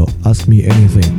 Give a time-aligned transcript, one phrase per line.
[0.00, 1.10] 首《Ask Me Anything》。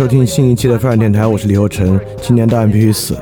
[0.00, 2.00] 收听新一期的饭店电台，我是李厚成。
[2.22, 3.14] 今年当然必须死。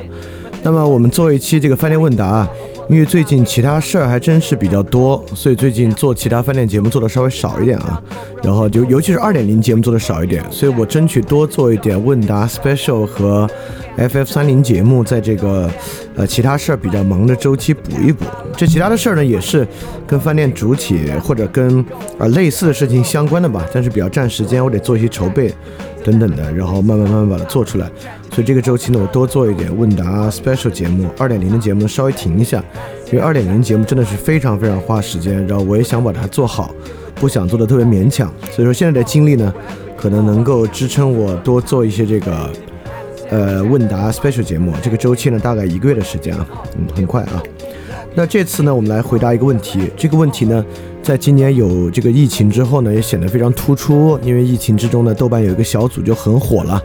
[0.63, 2.49] 那么我们做一期这个饭店问答啊。
[2.89, 8.01] 因为最近其他事儿还真是比较多，所以最近做其他饭店节目做的稍微少一点啊。
[8.45, 13.51] 然后就尤其是二点零节目做的少一点，所以我争取多做一点问答 special 和
[13.99, 15.69] FF 三零节目，在这个
[16.15, 18.25] 呃其他事儿比较忙的周期补一补。
[18.57, 19.67] 这其他的事儿呢，也是
[20.07, 21.85] 跟饭店主体或者跟
[22.19, 25.53] 呃类似的事情相关的吧，但是比较占时间，我得做一些筹备
[26.09, 27.87] 等等的，然后慢慢慢慢把它做出来。
[28.33, 32.65] 所以这个周期呢，我多做一点问答 special 节目，二点零的节目稍微停一下，
[33.13, 36.75] 因为二点零节目真的是非常非常花时间，然后我也想把它做好，
[37.17, 38.33] 不想做的特别勉强。
[38.51, 39.53] 所以说现在的精力呢，
[39.97, 42.51] 可能能够支撑我多做一些这个
[43.31, 44.73] 呃问答 special 节目。
[44.83, 46.47] 这个周期呢，大概一个月的时间啊，
[46.79, 47.43] 嗯，很快啊。
[48.15, 49.91] 那这次呢，我们来回答一个问题。
[49.97, 50.65] 这个问题呢，
[51.09, 56.79] 在今年有这个疫情之后呢，也显得非常突出，因为疫情之中呢，豆瓣有一个小组就很火了。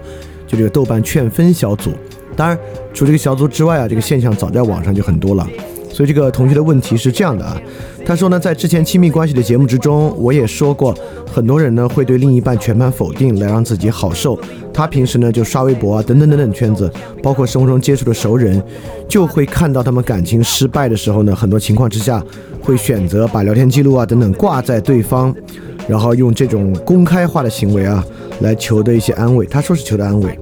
[0.47, 1.91] 就这个豆瓣劝分小组，
[2.33, 2.57] 当然
[2.94, 5.45] 除这个小组之外啊，这个现象早在网上就很多了。
[5.93, 7.55] 所以这个同学的问题是这样的啊，
[8.03, 10.93] 他说呢，在之前亲密关系的节目之中，我也说过，
[11.31, 14.37] 很多人呢会对另一半全盘否定来让自己好受。
[14.73, 18.61] 他平时呢就刷微博啊等等等等圈子，包括生活中接触的熟人，
[19.07, 22.21] 就会看到他们感情失败的时候呢，很多情况之下
[22.59, 25.33] 会选择把聊天记录啊等等挂在对方。
[25.85, 28.01] 然后用这种公开化的行为啊，
[28.39, 29.45] 来求得一些安慰。
[29.45, 30.39] 他说是求得安慰，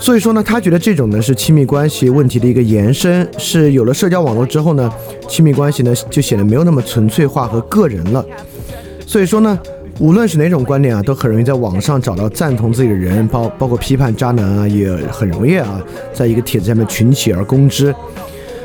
[0.00, 4.90] 所以说呢，他觉得这种呢是亲密关系问题的一个延伸，是有了社交网络之后呢，
[5.28, 8.24] 亲密关系呢就显得没有那么纯粹化和个人了。
[9.06, 9.56] 所以说呢，
[9.98, 15.80] 无论是哪种观点啊，都很容易在网上找到赞同自己的人，包包括批判渣男啊，也很容易啊，
[16.14, 17.94] 在一个帖子下面群起而攻之。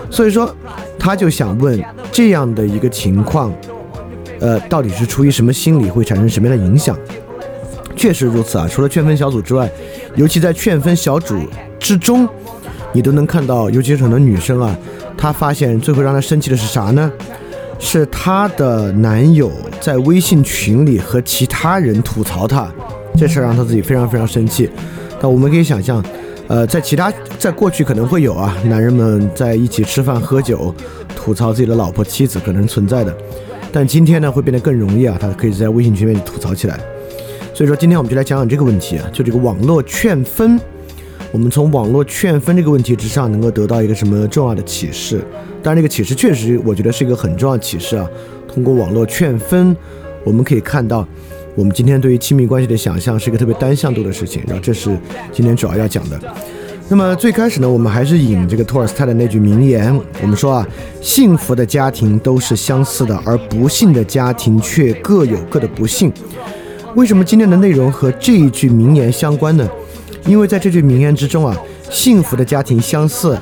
[0.10, 0.50] 所以说，
[0.98, 3.54] 他就想问这样的一个情况。
[4.40, 6.96] 呃，到底是出于什么心理，会产生什么样的影响？
[8.06, 8.68] 确实如此啊！
[8.70, 9.68] 除了劝分小组之外，
[10.16, 11.36] 尤其在劝分小组
[11.80, 12.30] 之中，
[12.94, 14.78] 你都能看到，尤其是很多女生啊，
[15.18, 17.12] 她发现最后让她生气的是啥呢？
[17.80, 19.52] 是她的男友
[19.82, 22.72] 在微信群里和其他人吐槽她，
[23.18, 24.70] 这事让她自己非常非常生气。
[25.20, 26.06] 但我们可以想象，
[26.46, 30.72] 呃，在其他在过去可能会有啊，男人们在一起吃饭喝酒，
[31.16, 33.12] 吐槽自己的老婆妻子可能存在的。
[33.74, 36.80] 但今天呢，会变得更容易啊，他可以在微信群里吐槽起来。
[37.56, 40.60] 所以说，今天我们就来讲讲这个问题啊，就这个网络劝分。
[41.32, 45.24] 我们从网络劝分这个问题之上，能够得到一个什么重要的启示？
[45.64, 48.06] 当然，这个启示确实，我觉得是一个很重要的启示啊。
[48.46, 49.74] 通过网络劝分，
[50.26, 51.08] 我们可以看到，
[51.56, 54.44] 我们今天对于亲密关系的想象是一个特别单向度的事情。
[54.46, 54.90] 然后，这是
[55.32, 56.20] 今天主要要讲的。
[56.90, 60.68] 那么最开始呢，我们还是引这个托尔斯泰的那句名言，我们说啊，
[61.00, 66.12] 幸福的家庭都是相似的，而不幸的家庭却各有各的不幸。
[66.96, 69.70] 为什么今天的内容和这一句名言相关呢？
[70.26, 71.54] 因为在这句名言之中啊，
[71.92, 73.38] 幸福的家庭相似，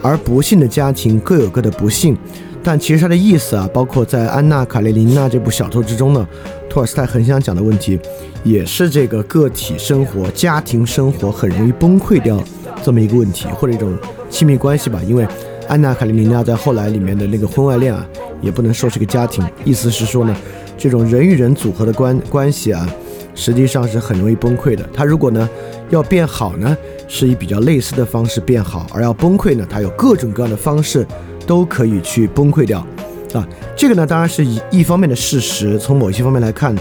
[0.00, 2.16] 而不幸的家庭各有各的不幸。
[2.62, 6.26] 但其实它的意思啊，包括在《安娜·卡列尼娜》这部小说之中呢，
[6.70, 8.00] 托尔斯泰很想讲的问题，
[8.42, 12.42] 也是这个个体生活、家庭生活很容易崩溃掉。
[12.82, 13.94] 这么一个问题，或者一种
[14.30, 15.28] 亲密关系吧，因为
[15.68, 18.06] 安娜卡列尼娜在后来里面的那个婚外恋啊，
[18.40, 20.34] 也不能说是个家庭，意思是说呢，
[20.76, 22.88] 这种人与人组合的关关系啊，
[23.34, 24.88] 实际上是很容易崩溃的。
[24.92, 25.48] 它如果呢
[25.90, 26.76] 要变好呢，
[27.08, 31.06] 是以比较类似的方式变好，而要崩溃呢，它有各种各样的方式
[31.46, 32.86] 都可以去崩溃掉
[33.32, 33.46] 啊。
[33.76, 36.74] 这个呢当然是以一方面的事实，从某些方面来看，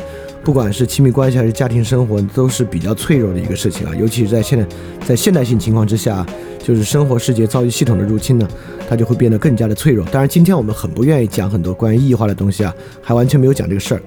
[0.43, 3.95] 不管是亲密关系还是家庭生活，都是比较脆弱的一个事情啊。
[3.95, 4.67] 尤其是在现在，
[5.07, 6.25] 在现代性情况之下，
[6.61, 8.45] 就是生活世界遭遇系统的入侵呢，
[8.89, 10.05] 它就会变得更加的脆弱。
[10.07, 14.01] 当然，今天我们很不愿意讲很多关于异化的东西啊，还完全没有讲这个事儿。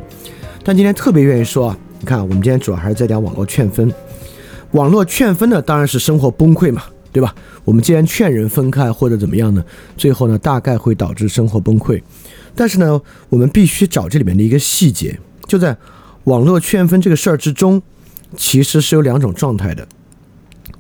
[0.63, 3.91] 但今天特别愿意说啊，你看，我们今天主要还是在讲网络劝分。
[4.73, 7.35] 网络劝分呢，当然是生活崩溃嘛，对吧？
[7.65, 9.65] 我们既然劝人分开或者怎么样呢，
[9.97, 12.03] 最后呢，大概会导致生活崩溃。
[12.55, 13.01] 但是呢，
[13.31, 15.75] 我们必须找这里面的一个细节，就在。
[16.27, 17.81] 网络劝分这个事儿之中，
[18.37, 19.87] 其实是有两种状态的。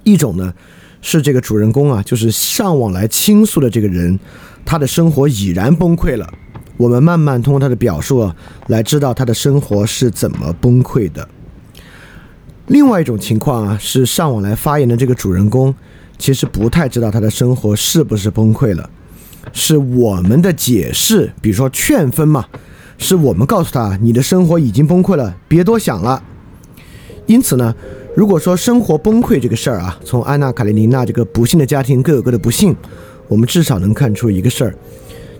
[0.02, 0.52] 一种呢，
[1.00, 4.18] 是这个主人公啊，就是上网来倾诉的这个人，
[4.64, 6.28] 他的生活已然崩溃了。
[6.76, 8.34] 我们慢慢通过他的表述啊，
[8.66, 11.28] 来知道他的生活是怎么崩溃的。
[12.66, 15.72] 另外一种情况啊，是上网来发言的这个主人公，
[16.18, 18.90] 其实不太知道他的生活是不是崩溃了。
[19.52, 22.44] 是我们的解释，比如说劝分嘛。
[22.98, 26.22] 是我们告诉他，你的生活已经崩溃了，别多想了。
[27.26, 27.74] 因此呢，
[28.14, 32.74] 如果说生活崩溃这个事儿啊，从安娜·卡列尼娜这个不幸的家庭各有各的不幸，
[33.28, 34.74] 我们至少能看出一个事儿，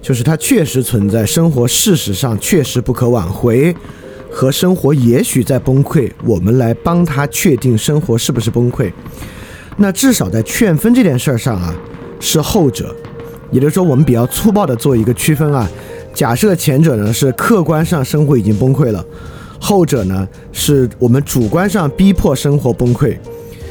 [0.03, 3.75] 就是它确实存在，生活事实上确实不可挽回，
[4.31, 6.11] 和生活也许在崩溃。
[6.25, 8.93] 我们来帮他确定生活是不是崩溃。
[9.77, 11.75] 那至少在劝分这件事儿上啊，
[12.19, 12.95] 是后者，
[13.51, 15.69] 也就是说，我们比较粗暴的做一个区分啊。
[16.17, 19.05] 假设前者呢是客观上生活已经崩溃了，
[19.61, 23.15] 后者呢是我们主观上逼迫生活崩溃，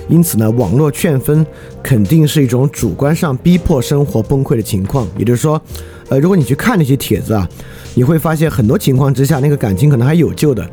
[0.08, 1.44] 因此呢，网络劝分
[1.82, 5.08] 肯定是一种主观上逼迫生活崩溃的情况。
[5.18, 5.60] 也就是说，
[6.10, 7.50] 呃，如果你去看那些帖子啊，
[7.96, 10.70] 你会发现很多情况之下那个感情可能还有救的，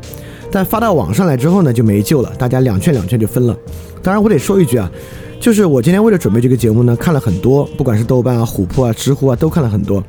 [0.51, 3.57] 但发到网上来之后呢就没救了，大家两劝两劝就分了。
[4.03, 4.91] 当然，我得说一句啊，
[5.39, 10.03] 就是我今天为了准备这个节目呢，看了很多，不管是豆瓣啊、虎扑啊、知乎啊，都看了很多。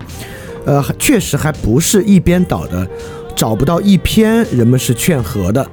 [0.65, 2.87] 呃，确实还不是一边倒的，
[3.37, 5.67] 找不到一篇人们是劝和的。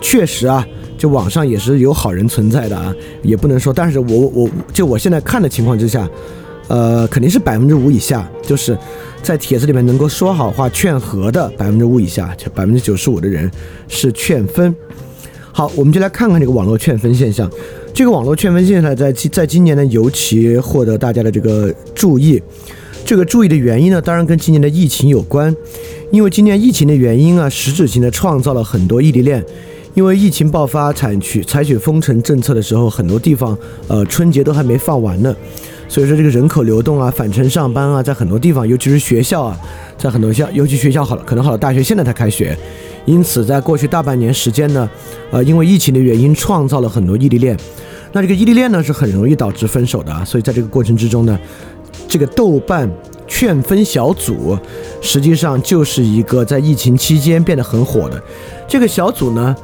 [0.00, 0.66] 确实啊，
[0.96, 3.72] 就网上也是有好人存在的啊，也不能说。
[3.72, 6.08] 但是我我就我现在看的情况之下，
[6.68, 8.78] 呃，肯定是百分之五以下，就是
[9.22, 13.50] 在帖子里面能够说好话劝和的百分之五以下，就百分之九十五的人
[13.88, 14.74] 是劝分。
[15.52, 17.50] 好，我们就来看看这个网络劝分现象。
[17.92, 22.40] 这个网络劝分现象在在今年呢，尤其获得大家的这个注意。
[23.08, 25.56] 这个注意的原因呢，当然跟今年的疫情有关，
[26.10, 29.42] 因为今年疫情的原因啊，实质性的创造了很多异地恋。
[29.94, 33.56] 因为疫情爆发，采取采取封城政策的时候，很多地方
[33.88, 35.34] 呃春节都还没放完呢，
[35.88, 39.58] 所以说这个人口流动啊，返程上班啊，在很多地方，尤其是学校啊，
[39.96, 42.54] 在很多校，尤其学校好了，可能好了大学现在才开学，
[43.06, 44.86] 因此在过去大半年时间呢，
[45.30, 47.56] 呃，因为疫情的原因，创造了很多异地恋。
[48.12, 51.38] 那这个异地恋呢，是很容易导致分手的啊，所以在这个过程之中呢。
[52.06, 52.88] 这个豆瓣
[53.26, 54.58] 劝分小组，
[55.00, 58.22] 实际上就是一个在疫情期间变得很火的
[58.66, 59.56] 这个小组呢。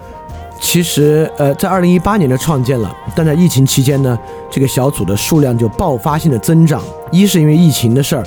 [0.60, 4.18] 其实，呃，在二零一八年就创建了，但在疫情期间呢，
[4.50, 6.82] 这个小组的数量就爆发性的增长。
[7.10, 8.24] 一是因为疫情的事儿，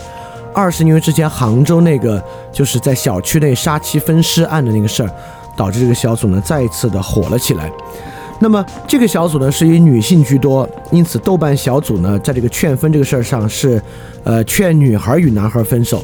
[0.53, 5.09] 二是因为之前杭州那个就是在小区内杀妻分尸案的那个事儿，
[5.55, 7.71] 导致这个小组呢再一次的火了起来。
[8.39, 13.81] 那么这个小组呢是以女性居多，因此豆瓣小组呢在这个劝分这个事儿上是，
[14.23, 16.03] 呃劝女孩与男孩分手。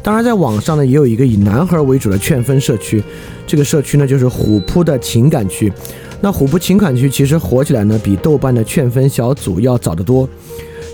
[0.00, 3.02] 当然在网上呢也有一个以男孩为主的劝分社区，
[3.44, 5.72] 这个社区呢就是虎扑的情感区。
[6.20, 10.28] 那虎扑情感区其实火起来呢比豆瓣的劝分小组要早得多。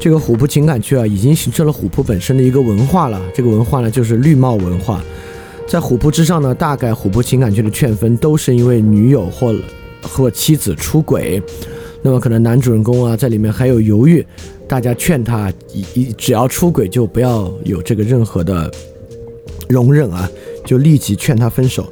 [0.00, 5.02] 这个虎扑情感区啊已经形成了虎扑本身的一个文化了，这个文化呢就是绿帽文化。
[5.68, 9.54] 在虎扑之上呢，大概虎扑情感区的劝分都是因为女友或。
[10.02, 11.42] 和妻子出轨，
[12.02, 14.26] 那么可能男主人公啊在里面还有犹豫，
[14.68, 18.70] 大家劝他一一只要出轨就不要有这个任何的
[19.68, 20.28] 容忍啊，
[20.64, 21.90] 就立即劝他分手。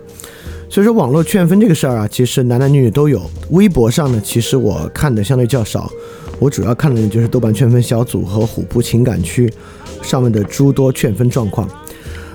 [0.69, 3.23] 所以说网络劝分这个事儿啊，其实男男女女都有。
[3.51, 5.91] 微博上呢，其实我看的相对较少，
[6.39, 9.53] 我主要看的就是豆瓣劝分小组和虎扑情感区
[10.03, 11.69] 上面的诸多劝分状况。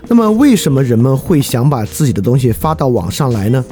[0.08, 3.66] 那么为什么人们会想把自己的东西发到网上来呢？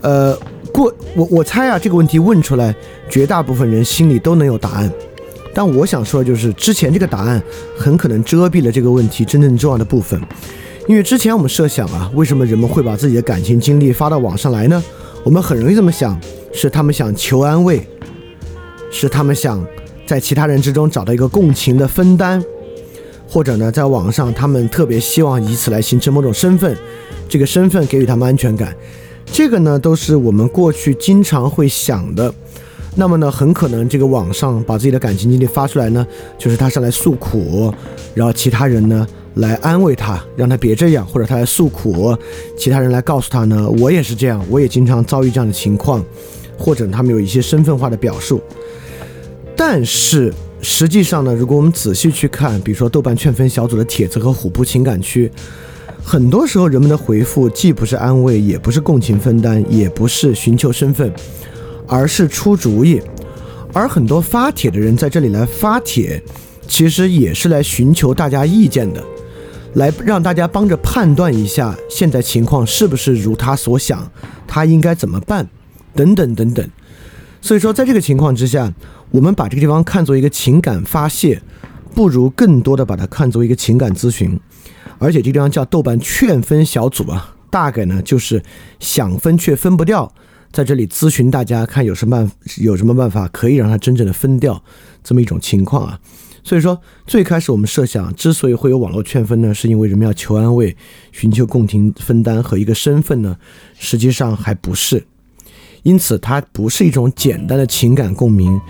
[0.00, 0.38] 呃。
[0.76, 2.74] 过我我猜啊，这个问题问出来，
[3.08, 4.92] 绝大部分人心里都能有答案。
[5.54, 7.42] 但我想说的就是，之前这个答案
[7.78, 10.20] 很可能遮蔽了这个问题真正重要的部分。
[10.86, 14.84] 因为之前我们设想啊，为什么人们会把自己的感情经历发到网上来呢？
[15.24, 16.20] 我们很容易这么想，
[16.52, 17.80] 是他们想求安慰，
[18.90, 19.64] 是他们想
[20.06, 22.44] 在其他人之中找到一个共情的分担，
[23.26, 26.76] 或者呢，在网上他们特别希望以此来形成某种身份，
[27.30, 28.76] 这个身份给予他们安全感。
[29.26, 32.32] 这个呢，都是我们过去经常会想的。
[32.98, 36.06] 那么呢，很可能这个网上把自己的感情经历发出来呢，
[36.38, 37.70] 就是他上来诉苦，
[38.14, 42.16] 然后其他人呢来安慰他，让他别这样，或者他来诉苦，
[42.56, 46.02] 其他人来告诉他呢，我也是这样，我也经常遭遇这样的情况，
[46.56, 48.40] 或者他们有一些身份化的表述。
[49.54, 55.30] 但是实际上呢，如果我们仔细去看，比如说豆瓣劝分小组的帖子和虎扑情感区，
[56.08, 61.12] 很多时候人们的回复既不是安慰，也不是共情分担，也不是寻求身份。
[61.88, 63.02] 而是出主意，
[63.72, 66.22] 而很多发帖的人在这里来发帖，
[66.68, 69.02] 其实也是来寻求大家意见的，
[69.74, 74.08] 来让大家帮着判断一下现在情况是不是如他所想，
[74.46, 75.48] 他应该怎么办，
[75.92, 76.68] 等等等等。
[77.40, 78.72] 所以说，在这个情况之下，
[79.10, 81.40] 我们把这个地方看作一个情感发泄，
[81.94, 84.38] 不如更多的把它看作一个情感咨询。
[84.98, 88.42] 而且这地方叫豆瓣劝分小组啊，大概呢就是
[88.80, 90.12] 想分却分不掉。
[90.52, 94.62] 在这里咨询大家，看有什么办有什么办法可以让它真正的分掉
[95.04, 96.00] 这么一种情况啊。
[96.42, 100.74] 所以说，最开始我们设想，之所以会有网络劝分呢，是因为人们要求安慰、
[101.10, 103.36] 寻求共情分担和一个身份呢，
[103.76, 105.04] 实际上还不是。
[105.82, 108.60] 因此，它不是一种简单的情感共鸣，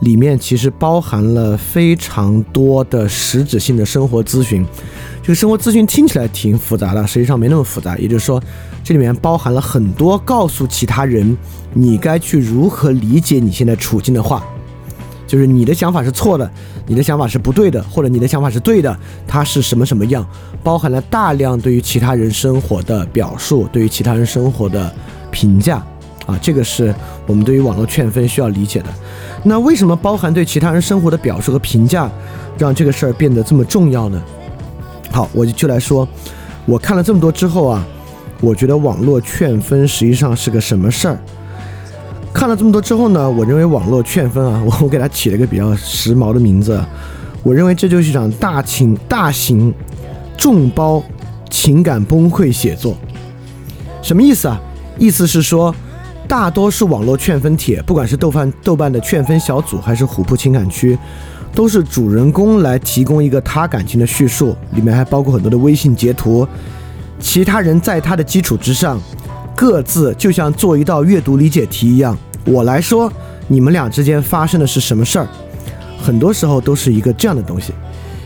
[0.00, 4.64] 里面其实包含了非常多的实质性的生活咨询。
[5.22, 7.96] 这个生活咨询听起来挺复杂的，实际上没那么复杂。
[7.98, 8.42] 也就是说。
[8.84, 11.36] 这里面包含了很多告诉其他人
[11.74, 14.40] 你该去如何理解你现在处境的话，
[15.26, 16.48] 就是你的想法是错的，
[16.86, 20.24] 你的想法是不对的，或者你的想法是对的，它是什么什么样？
[20.62, 24.94] 包含了大量对于其他人生活的表述，对于其他人生活的
[25.32, 25.84] 评价
[26.26, 26.94] 啊，这个是
[27.26, 28.86] 我们对于网络劝分需要理解的。
[29.42, 32.10] 那为什么包含对其他人生活的表述和评价，
[32.58, 34.22] 让这个事儿变得这么重要呢？
[35.10, 36.06] 好，我就来说，
[36.66, 37.86] 我看了这么多之后啊。
[38.42, 41.18] 我觉得网络劝分实际上是个什么事儿？
[42.34, 46.78] 看了这么多之后呢，我认为网络劝分啊，我 我给它起了一个比较时髦的名字，
[47.42, 49.72] 我认为这就是一场大情大型
[50.36, 51.02] 众包
[51.48, 52.94] 情感崩溃写作。
[54.02, 54.60] 什么意思啊？
[54.98, 55.74] 意思是说，
[56.28, 60.98] 大多数网络劝分帖，不管是豆瓣豆瓣的劝分小组，还是虎扑情感区，
[61.54, 66.46] 都是主人公来提供一个他感情的叙述，里面还包括很多的微信截图。
[67.18, 69.00] 其他人在他的基础之上，
[69.54, 72.16] 各自就像做一道阅读理解题一样。
[72.44, 73.10] 我来说，
[73.48, 75.28] 你们俩之间发生的是什么事儿？
[75.98, 77.72] 很多时候都是一个这样的东西。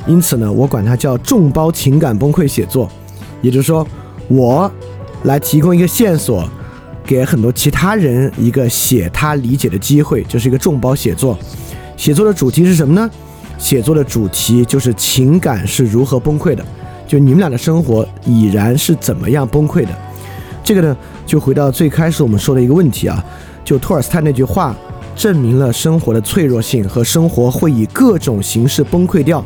[0.07, 2.91] 因此呢，我管它叫众包情感崩溃写作。
[3.43, 3.87] 也就是说，
[4.29, 4.71] 我
[5.23, 6.49] 来提供一个线索，
[7.05, 11.39] 给很多其他人一个写他理解的机会，这是一个众包写作。
[11.97, 13.11] 写作的主题是什么呢？
[13.59, 16.65] 写作的主题就是情感是如何崩溃的。
[17.07, 19.91] 就你们俩的生活已然是怎么样崩溃的？
[20.63, 23.23] 这个呢，就回到最开始我们说的一个问题啊，
[23.65, 24.75] 就托尔斯泰那句话，
[25.17, 29.45] 证明了生活的脆弱性和生活会以各种形式崩溃掉。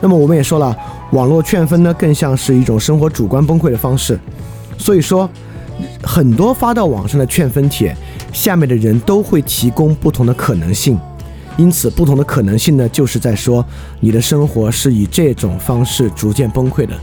[0.00, 0.76] 那么我们也说了，
[1.12, 4.18] 网络劝分呢，更像是一种生活主观崩溃的方式。
[4.76, 5.28] 所以说，
[6.02, 7.96] 很多发到网上的劝分帖，
[8.32, 10.98] 下面的人都会提供不同的可能性。
[11.56, 13.64] 因此，不同的可能性呢，就是在说
[14.00, 16.94] 你的生活是以这种方式逐渐崩溃的。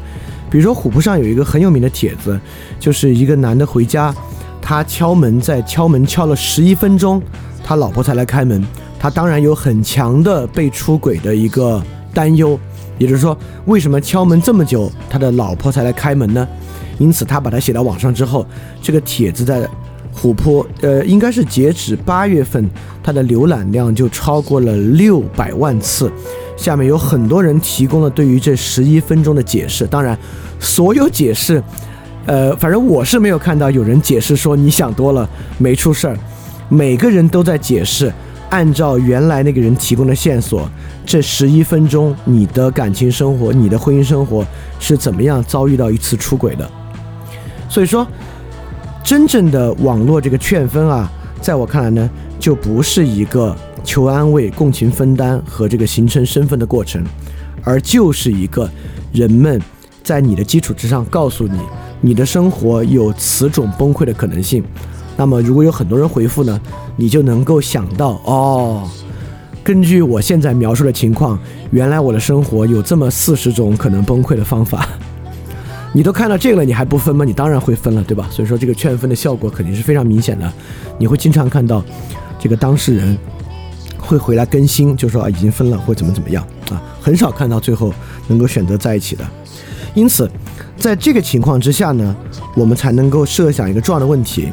[0.50, 2.38] 比如说，虎扑上有一个很有名的帖子，
[2.78, 4.14] 就是一个男的回家，
[4.62, 7.22] 他敲门，在敲门敲了十一分钟，
[7.64, 8.62] 他老婆才来开门。
[9.00, 11.82] 他当然有很强的被出轨的一个
[12.14, 12.60] 担忧，
[13.02, 16.48] 也就是说，为什么敲门这么久，他的老婆才来开门呢？
[17.00, 18.46] 因此，他把它写到网上之后，
[18.82, 19.68] 这个帖子在。
[20.14, 22.70] 琥珀，呃，应该是截止八月份，
[23.02, 26.12] 它的浏览量就超过了六百万次。
[26.58, 30.16] 下面有很多人提供了对于这十一分钟的解释，当然，
[30.60, 31.64] 所有解释，
[32.26, 35.28] 呃，反正我是没有看到有人解释说你想多了，
[35.58, 36.18] 没出事儿。
[36.68, 38.12] 每个人都在解释，
[38.50, 40.70] 按照原来那个人提供的线索，
[41.06, 44.46] 这十一分钟你的感情生活、你的婚姻生活
[44.80, 46.70] 是怎么样遭遇到一次出轨的。
[47.70, 48.08] 所以说。
[49.04, 53.54] 真正的网络这个劝分啊，在我看来呢，就不是一个
[53.84, 57.04] 求安慰、共情分担和这个形成身份的过程，
[57.64, 58.70] 而就是一个
[59.12, 59.60] 人们
[60.04, 61.60] 在你的基础之上告诉你，
[62.00, 64.64] 你的生活有此种崩溃的可能性。
[65.18, 66.62] 那么，如果有很多人回复呢，
[66.96, 68.88] 你就能够想到哦，
[69.64, 71.38] 根据我现在描述的情况，
[71.70, 74.88] 原来我的生活有这么四十种可能崩溃的方法。
[75.94, 77.24] 你都看到这个了，你还不分吗？
[77.24, 78.28] 你当然会分了，对吧？
[78.32, 80.52] 所以说这个劝分的效果肯定是非常明显的。
[80.98, 81.84] 你会经常看到
[82.40, 83.18] 这个当事人
[83.98, 87.94] 会回来更新，就说啊已经分了或怎么怎么样啊，很少看到最后
[88.28, 89.26] 能够选择在一起的。
[89.94, 90.32] 因此，
[90.78, 92.16] 在这个情况之下呢，
[92.56, 94.50] 我们才能够设想一个重要的问题，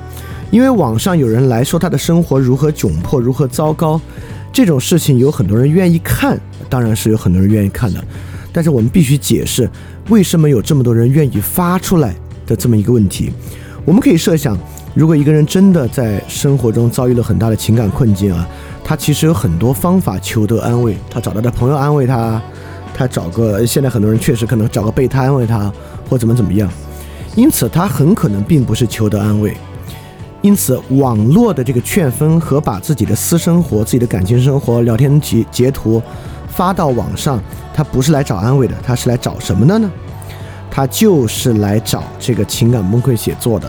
[0.50, 4.00] 因为网上有人来说他的生活如何窘迫，如何糟糕，
[4.52, 6.38] 这种事情有很多人愿意看，
[6.68, 8.02] 当然是有很多人愿意看的。
[8.52, 9.68] 但是我们必须解释
[10.08, 12.14] 为什么有这么多人愿意发出来
[12.46, 13.30] 的这么一个问题。
[13.84, 14.58] 我们可以设想，
[14.94, 18.48] 如果一个人真的在生活中遭遇了很大的情感困境啊，
[18.82, 20.96] 他其实有很多方法求得安慰。
[21.08, 22.42] 他找到的朋友安慰他，
[22.94, 25.72] 他找个现在很多人确实可能找个备胎安慰他，
[26.08, 26.68] 或怎么怎么样。
[27.36, 29.56] 因此，他很可能并不是求得安慰。
[30.40, 36.00] 因此，网络的这个劝分和把自己的私生活、自己的感情生活、聊天截截图
[36.48, 37.42] 发到网上，
[37.74, 39.90] 他不是来找安慰的，他是来找什么的呢？
[40.70, 43.68] 他就是来找这个情感崩溃写作的。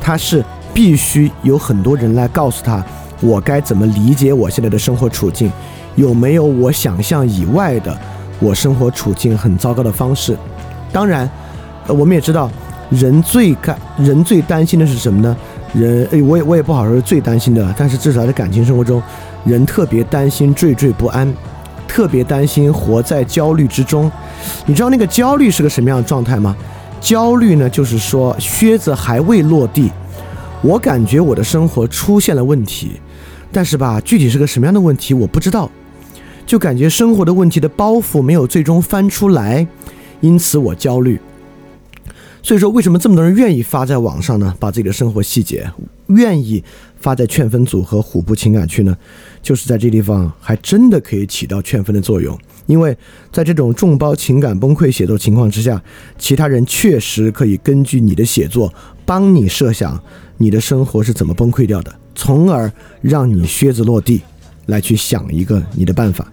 [0.00, 2.84] 他是必须有很多人来告诉他，
[3.20, 5.52] 我该怎么理解我现在的生活处境，
[5.94, 7.96] 有没有我想象以外的
[8.40, 10.36] 我生活处境很糟糕的方式？
[10.90, 11.30] 当然，
[11.86, 12.50] 我们也知道，
[12.88, 15.36] 人最感人最担心的是什么呢？
[15.72, 19.02] 人，哎，我也我也不好说最担心的，但是至少在感情生活中，
[19.44, 21.32] 人特别担心惴惴不安，
[21.86, 24.10] 特别担心活在焦虑之中。
[24.66, 26.56] 你知道那个焦虑是个什么样的状态吗？
[27.00, 29.90] 焦虑呢，就是说靴子还未落地，
[30.60, 33.00] 我感觉我的生活出现了问题，
[33.52, 35.70] 但是吧，具体是个什么样的问题我不知道，
[36.44, 39.66] 就感觉生活的问题的包袱没有最终翻出来，
[40.20, 41.18] 因此我焦虑。
[42.42, 44.54] 所以说，为什么这么多人愿意发在网上呢？
[44.58, 45.70] 把自己的生活细节
[46.06, 46.62] 愿意
[46.98, 48.96] 发在劝分组和虎扑情感区呢？
[49.42, 52.36] 就是在这地方还真的可以起到劝分的作用。
[52.66, 52.96] 因为
[53.30, 55.82] 在这种众包情感崩溃写作情况之下，
[56.18, 58.72] 其他人确实可以根据你的写作
[59.04, 60.02] 帮你设想
[60.38, 64.22] 你的生活是怎么崩溃掉的，从而让你靴子落地，
[64.66, 66.26] 来去想一个你的办法。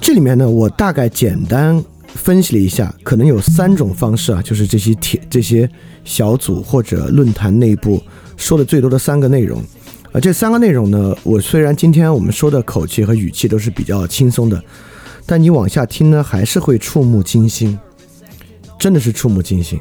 [0.00, 1.84] 这里面呢，我大概简单。
[2.16, 5.70] 分析了一下，可能有三种方式啊，就是这些帖、这些
[6.04, 8.02] 小组或者论坛内部
[8.36, 9.62] 说的最多的三个内容。
[10.12, 14.60] 啊，这三个内容呢，我虽然今天我们说的口气和语气都是比较轻松的，
[15.26, 17.78] 但你往下听呢，还是会触目惊心，
[18.78, 19.78] 真的是触目惊心。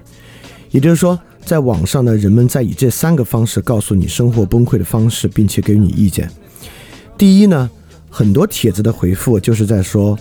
[0.71, 6.29] 也就是说，在网上呢，人们在以这三个方式告诉你生活崩溃的方式，并且给予你意见。
[7.17, 7.69] 第一呢，
[8.09, 10.17] 很多帖子的回复就是在说。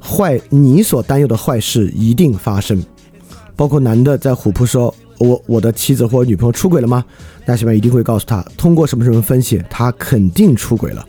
[0.00, 2.82] 坏，你所担忧的坏事一定发生，
[3.56, 7.04] 包括男的在虎扑说，我我的妻子或女朋友出轨了吗？
[7.44, 11.04] 那下面一定会告诉他，通过什么什么分析，他肯定出轨了。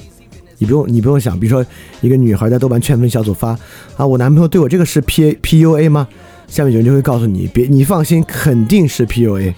[0.58, 1.66] 你不用你不用想，比如说
[2.02, 3.58] 一个女孩在豆瓣劝分小组发
[3.96, 6.08] 啊，我男朋友对我这个是 P A P U A 吗？
[6.48, 9.54] 下面有人就会告诉你，别你放心，肯定是 P U A。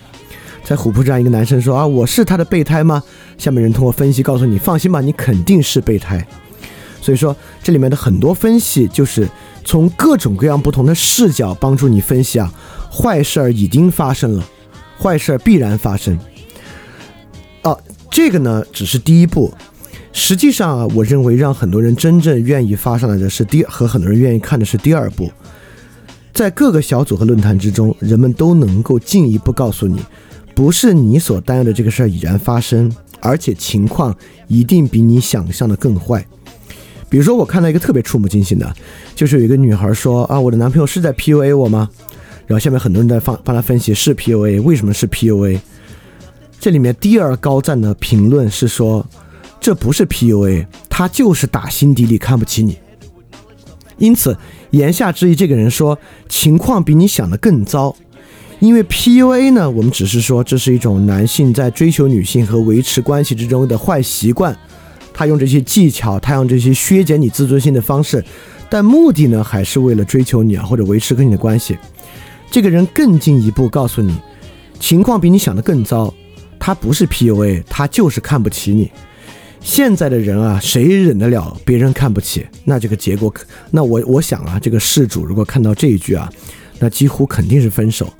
[0.63, 3.01] 在虎扑上，一个男生说啊，我是他的备胎吗？
[3.37, 6.23] 下面人通过分析告诉你，放心吧，你肯定是备胎。
[7.01, 9.27] 所以说，这里面的很多分析就是
[9.65, 12.53] 从各种各样不同的视角帮助你分析啊，
[12.91, 14.45] 坏事儿已经发生了，
[15.01, 16.17] 坏事儿必然发生。
[17.63, 17.77] 哦，
[18.09, 19.51] 这个呢只是第一步，
[20.13, 25.31] 实际上啊，我认为让很多人真正愿意发上来的是第和很多人愿意看的是第二步，
[26.33, 29.99] 在各个小组和论坛之中，人们都能够进一步告诉你，
[30.53, 34.15] 不是你所担忧的这个事儿已然发生，而且情况
[34.47, 36.25] 一定比你想象的更坏。
[37.11, 38.73] 比如说，我看到一个特别触目惊心的，
[39.13, 41.89] 就是有一个女孩说啊，我的男朋友是在 PUA 我吗？
[42.47, 45.59] 然后下面很多人在放帮他分析是 PUA，为什么是 PUA？
[46.57, 49.05] 这里面第二高赞的评论是说，
[49.59, 52.77] 这不是 PUA，他就是打心底里看不起你。
[53.97, 54.37] 因此，
[54.69, 57.93] 言下之意，这个人说情况比你想的更糟，
[58.61, 64.57] 因为 PUA 呢，我们只是说这是一种男性在追求女性和维持关系之中的坏习惯。
[65.13, 68.23] 他用这些技巧，他用这些削减你自尊心的方式，
[68.69, 71.77] 但目的呢，还是为了追求你啊，或者维持跟你的关系。
[72.49, 74.15] 这个人更进一步告诉你，
[74.79, 76.13] 情况比你想的更糟。
[76.59, 78.91] 他不是 PUA，他就是看不起你。
[79.61, 82.45] 现在的人啊，谁忍得了别人看不起？
[82.63, 83.33] 那这个结果，
[83.69, 86.31] 那我我想啊，这个事主如果看到这一句啊，
[86.79, 88.11] 那几乎肯定是分手。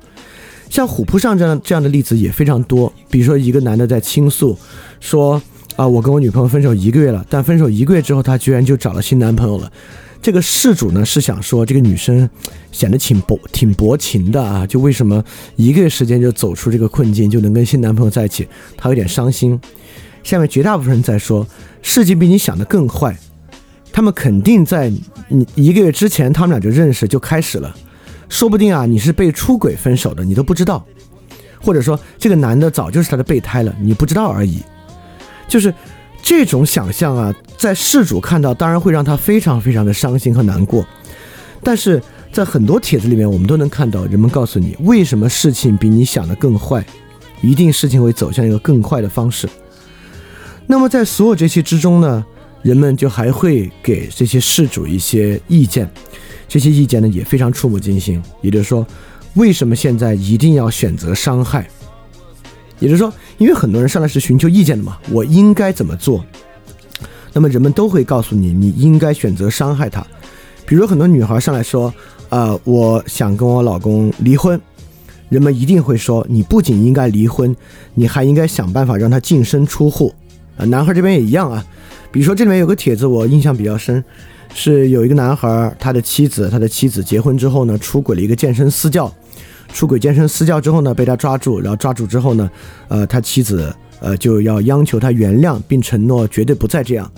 [0.68, 4.56] 像虎扑上这样这样的例子也非常多，比如说一个男的在倾诉
[5.00, 5.40] 说。
[5.76, 9.70] 啊，我跟我女朋友分手一个月了，但分手一个月之后，她居然就找了新男朋友了。
[10.20, 12.28] 这个事主呢是想说，这个女生
[12.70, 15.24] 显得挺薄、挺薄情的啊，就为什么
[15.56, 19.58] 一个月时间就走出这个困境，就能跟新男朋友在一起，她有点伤心。
[20.22, 21.44] 下面绝大部分人在说，
[21.80, 23.16] 事情比你想的更坏，
[23.92, 24.92] 他们肯定在
[25.28, 27.74] 你一个月之前，他们俩就认识就开始了，
[28.28, 30.86] 说不定啊，你是被出轨分手的，你都不知道，
[31.60, 34.62] 或者说这个男的早就是他的备胎了，你不知道而已。
[35.52, 35.74] 就是
[36.22, 40.82] 这种想象啊，在事主看到，当然会让他非常非常的伤心和难过。
[41.62, 46.82] 但是在很多帖子里面，我们都能看到人们告诉你，为什么事情比你想的更坏，
[47.42, 49.46] 一定事情会走向一个更坏的方式。
[50.66, 52.24] 那么在所有这些之中呢，
[52.62, 55.86] 人们就还会给这些事主一些意见，
[56.48, 58.22] 这些意见呢也非常触目惊心。
[58.40, 58.86] 也就是说，
[59.34, 61.68] 为什么现在一定要选择伤害？
[62.82, 66.24] 也就是说，因为很多人上来是寻求意见的嘛，我应该怎么做？
[67.32, 70.04] 那么人们都会告诉你，你应该选择伤害他。
[70.66, 71.94] 比如很多女孩上来说，
[72.28, 74.60] 呃，我想跟我老公离婚，
[75.28, 77.54] 人们一定会说，你不仅应该离婚，
[77.94, 80.12] 你还应该想办法让他净身出户。
[80.56, 81.64] 啊，男孩这边也一样啊。
[82.10, 84.02] 比如说这里面有个帖子，我印象比较深，
[84.52, 89.12] 是有一个男孩，他的妻子，他的妻子结婚之后呢，出轨了一个健身私教。
[89.72, 92.50] 出轨健身私教之后呢，被他抓住，然后抓住之后呢，
[92.88, 97.10] 呃，他妻子呃就要央求他原谅，并承诺绝对不再这样。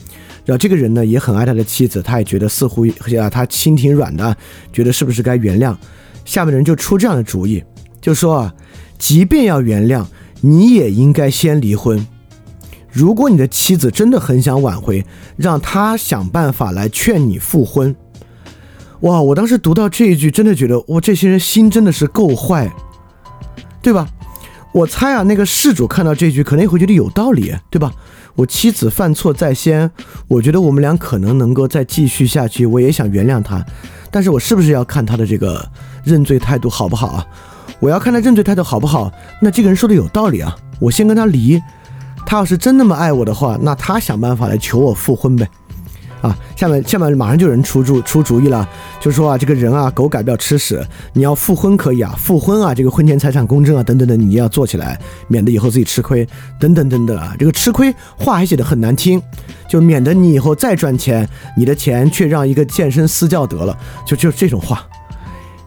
[0.45, 2.87] 然后这个人呢也很爱他的妻子，他也觉得似乎
[3.19, 4.37] 啊他心挺软的，
[4.73, 5.75] 觉得是不是该原谅？
[6.25, 7.62] 下面的人就出这样的主意，
[8.01, 8.55] 就说啊，
[8.99, 10.05] 即便要原谅，
[10.40, 12.07] 你也应该先离婚。
[12.90, 15.05] 如果你的妻子真的很想挽回，
[15.37, 17.95] 让他想办法来劝你复婚。
[19.05, 19.21] 哇！
[19.21, 22.71] 我当时读到这一句，真的觉得哇，这些人心真的是够坏，
[23.83, 24.09] 对吧？
[24.73, 27.93] 我猜啊，那个事主看到这句，可能也会觉得有道理，对吧？
[28.35, 29.90] 我妻子犯错在先，
[30.27, 33.64] 我觉得我们俩可能能够再继续下去，我也想原谅他，
[34.11, 35.64] 但是我是不是要看他的这个
[36.03, 37.27] 认罪态度好不好啊？
[37.81, 39.12] 我要看他认罪态度好不好？
[39.40, 41.61] 那这个人说的有道理啊，我先跟他离，
[42.25, 45.47] 他要是真那么爱我的话，那他想办法来求我复婚呗。
[46.24, 48.66] 啊，下面下面马上就有人出主出主意了，
[48.98, 50.82] 就说啊，这个人啊，狗改不了吃屎，
[51.12, 56.26] 你要复婚可以啊，复婚啊，这个婚前财产公证啊，等等等，你要做起来，免得以后自己吃亏，
[56.58, 59.20] 等等等等啊，这个吃亏话还写的很难听，
[59.68, 64.82] 就免得你以后再赚钱，你的钱却让一个健身私教得了，就就这种话。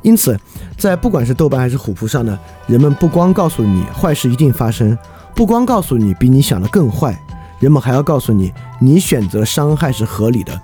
[0.02, 0.36] 因此，
[0.76, 4.98] 在不管是豆瓣还是虎扑上呢，人们不光告诉你坏事一定发生，
[5.36, 7.16] 不光告诉你比你想的更坏。
[7.60, 10.60] 人们还要告诉你，你选择伤害是合理的，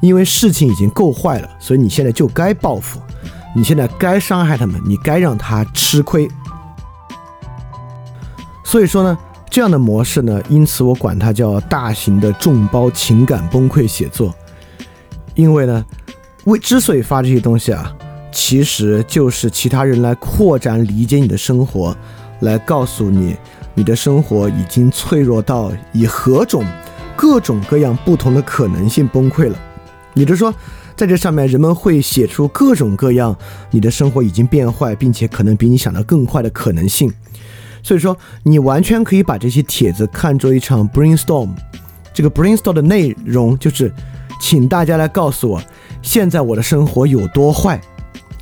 [0.00, 3.00] 因为事情已经够坏了，所以你现在就该报复，
[3.54, 6.28] 你现在该伤害他们，你该让他吃亏。
[8.64, 9.18] 所以说呢，
[9.50, 14.34] 这样的模式呢，因此我管它叫大型的众包情感崩溃写作，
[15.34, 15.84] 因为呢，
[16.44, 17.94] 为之所以发这些东西啊，
[18.32, 21.94] 其实就是其他人来扩展理解你的生活，
[22.40, 23.36] 来告诉你。
[23.78, 26.66] 你的生活已经脆弱到以何种、
[27.14, 29.56] 各种各样不同的可能性崩溃了。
[30.14, 30.52] 也就是说，
[30.96, 33.36] 在这上面，人们会写出各种各样
[33.70, 37.08] 你的生活已经变坏，并且可能比你想的更坏的可能性。
[37.80, 41.50] 所以说，你完全可以把这些帖子看作一场 brainstorm。
[42.12, 43.94] 这个 brainstorm 的内容就是，
[44.40, 45.62] 请大家来告诉我，
[46.02, 47.80] 现在我的生活有多坏。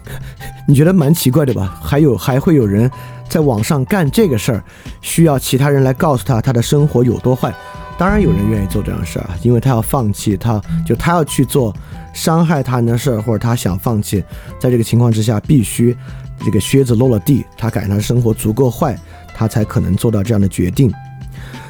[0.66, 1.78] 你觉得蛮奇怪的吧？
[1.82, 2.90] 还有还会有人。
[3.28, 4.64] 在网上干这个事儿，
[5.00, 7.54] 需要其他人来告诉他他的生活有多坏。
[7.98, 11.74] 当然有人愿意做这样的事儿啊，因为他要放弃，他就他要去做
[12.12, 14.22] 伤害他人的事儿，或者他想放弃。
[14.60, 15.96] 在这个情况之下，必须
[16.44, 18.98] 这个靴子落了地，他感觉他的生活足够坏，
[19.34, 20.92] 他才可能做到这样的决定。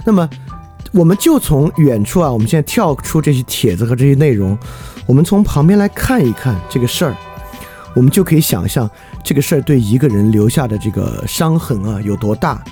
[0.04, 0.28] 那么，
[0.92, 4.58] 我们就从远处啊，我们现在跳出这些帖子和这些内容，
[5.06, 7.14] 我们从旁边来看一看这个事儿。
[7.94, 8.90] 我们就可以想象
[9.26, 12.62] 这个事儿对一个人留下的这个伤痕啊有多大。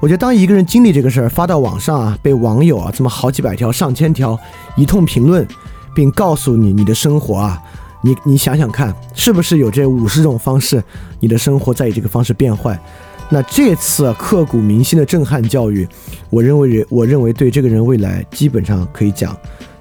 [0.00, 4.38] 我觉得当一个人经历这个事儿发到网上啊，被网友啊这么好几百条、上千条
[4.76, 5.46] 一通评论，
[5.94, 7.62] 并告诉你你的生活啊，
[8.00, 10.82] 你你想想看，是不是有这五十种方式，
[11.20, 12.80] 你的生活在以这个方式变坏？
[13.28, 15.86] 那这次刻骨铭心的震撼教育，
[16.30, 19.36] 我认为人我认为对这个人未来基本上可以讲，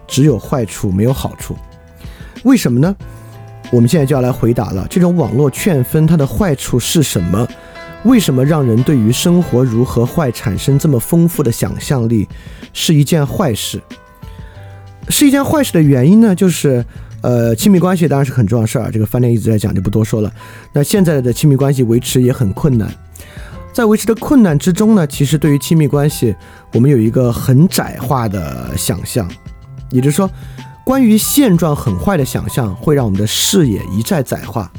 [0.05, 1.55] 只有坏处没有好处。
[2.43, 2.93] 为什么呢？
[3.71, 7.47] 我们现在就要来回答了，这种网络劝分它的坏处是什么？
[8.03, 12.27] 为什么让人对于生活如何坏产生这么丰富的想象力，
[12.71, 13.81] 是一件坏事？
[15.09, 16.33] 是一件坏事的原因呢？
[16.33, 16.85] 就是，
[17.21, 20.31] 呃，亲密关系当然是很重要的事儿，这个饭店一直在讲，就不多说了。
[20.71, 22.89] 那现在的亲密关系维持也很困难，
[23.73, 26.33] 在维持的困难之中呢，其实对于亲密关系，
[26.73, 29.29] 我们有一个很窄化的想象，
[29.89, 30.29] 也就是说。
[30.87, 34.71] 关于现状很坏的想象，会让我们的视野一再窄化。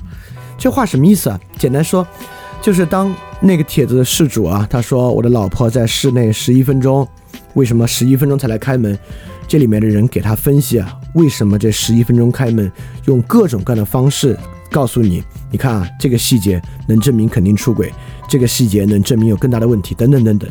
[0.57, 1.39] 这话什么意思啊？
[1.59, 2.07] 简单说，
[2.63, 7.07] 就是当那个帖子的事主啊，他说我的老婆在室内十一分钟，
[7.53, 8.99] 为什么十一分钟才来开门？
[9.47, 12.73] 这里面的人给他分析啊，为什么这十一分钟开门？
[13.05, 14.35] 用各种各样的方式
[14.71, 17.93] 告诉你，你看啊，这个细节能证明肯定出轨，
[18.27, 20.49] 这个细节能证明有更大的问题，等等等等。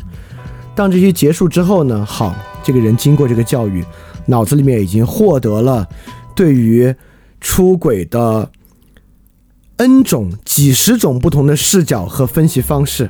[0.76, 3.84] 当这些结束之后呢，好，这个人经过这个教育。
[4.28, 5.88] 脑子里面已经获得了
[6.36, 6.96] 对于
[7.42, 8.50] 出轨的
[9.78, 13.10] n 种、几十种不同的视角和分析方式，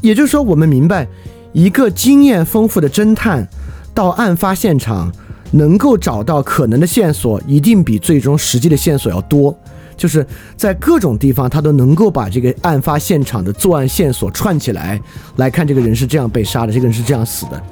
[0.00, 1.06] 也就是说，我们明白，
[1.52, 3.48] 一个经验丰富的侦探
[3.92, 5.12] 到案发现场
[5.52, 9.56] 能够找到可能的线索，一定比最终实际的线索要多。
[9.96, 15.00] 就是在各种地方，他都能够把这个案发现场的作案线索串起来，
[15.36, 17.62] 来看这个人是这样被杀的，这个人是这样死的。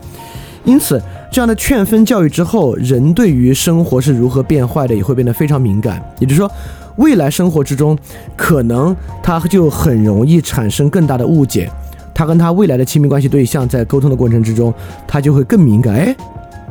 [0.64, 6.00] 因此，这样的劝分教育之后，人对于生活是如何变坏的也会变得非常敏感。
[6.20, 6.50] 也就是说，
[6.96, 7.98] 未来生活之中，
[8.36, 11.70] 可能他就很容易产生更大的误解。
[12.14, 14.72] 他跟他未来的亲密关系对象在沟通的过程之中，
[15.06, 15.94] 他就会更敏感。
[15.94, 16.14] 哎，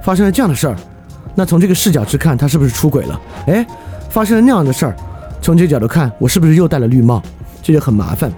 [0.02, 0.76] 发生了这样的事儿，
[1.36, 3.22] 那从这个视角去看，他是不是出轨了？
[3.48, 3.66] 哎，
[4.10, 4.96] 发生了那样的事儿，
[5.42, 7.22] 从这个角度看，我是不是又戴了绿帽？
[7.62, 8.32] 这就很麻烦。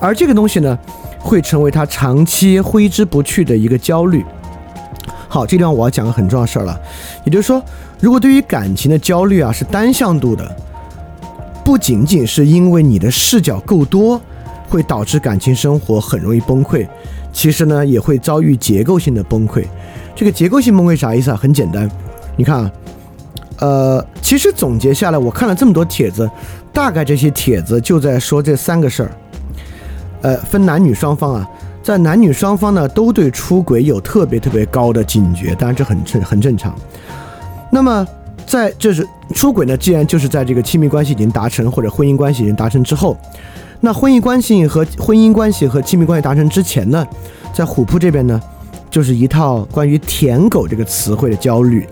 [0.00, 0.78] 而这个东西呢，
[1.18, 4.24] 会成为他长期挥之不去的一个焦虑。
[5.36, 6.80] 好，这地方我要讲个很重要事儿了，
[7.24, 7.62] 也就是说，
[8.00, 10.56] 如果对于感情的焦虑啊是单向度的，
[11.62, 14.18] 不仅仅是因为你的视角够多，
[14.66, 16.88] 会导致感情生活很容易崩溃，
[17.34, 19.62] 其实呢也会遭遇结构性的崩溃。
[20.14, 21.36] 这个结构性崩溃啥意思啊？
[21.36, 21.86] 很简单，
[22.34, 22.72] 你看啊，
[23.58, 26.26] 呃，其实总结下来，我看了这么多帖子，
[26.72, 29.12] 大概这些帖子就在说这三个事儿，
[30.22, 31.46] 呃，分男女双方啊。
[31.86, 36.74] 在男女双方呢，都对出轨有特别特别高的警觉，当然这很正很正常。
[37.70, 38.04] 那么，
[38.44, 43.16] 在就是出轨呢，既然就是在这个亲密关系已经达成或者婚姻关系已经达成之后，
[43.78, 47.06] 那婚姻关系和婚姻关系和亲密关系达成之前呢，
[47.52, 48.42] 在虎扑这边呢，
[48.90, 51.82] 就是一套关于“舔狗”这个词汇的焦虑；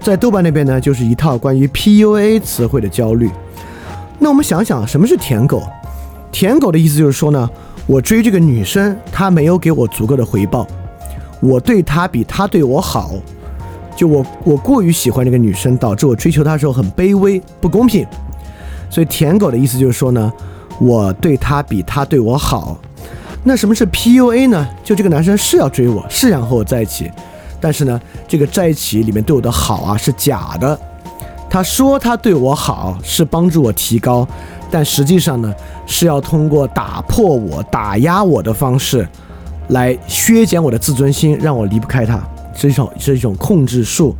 [0.00, 3.28] 在豆瓣那边呢，就是一套关于 PUA 词汇的焦虑。
[4.20, 5.64] 那我们想想，什么是“舔狗
[6.30, 7.50] ”？“舔狗”的意思就是说呢。
[7.86, 10.66] 我追这个女生，她没有给我足够的回报，
[11.40, 13.12] 我对她比她对我好，
[13.94, 18.04] 就我我过于喜欢这个女生，导致我追求她的时候很卑微，不公平。
[18.90, 20.32] 所以舔狗的意思就是说呢，
[20.80, 22.76] 我对她比她对我好。
[23.44, 24.66] 那什么是 PUA 呢？
[24.82, 27.08] 就这个男生是要追我，是想和我在一起，
[27.60, 30.76] 但是呢，这个在一起里面对我的好啊是假的。
[31.48, 34.26] 他说他对我好，是帮助我提高。
[34.70, 35.54] 但实际上呢，
[35.86, 39.08] 是要通过打破我、打压我的方式，
[39.68, 42.20] 来削减我的自尊心，让我离不开他，
[42.52, 44.14] 是一种是一种控制术。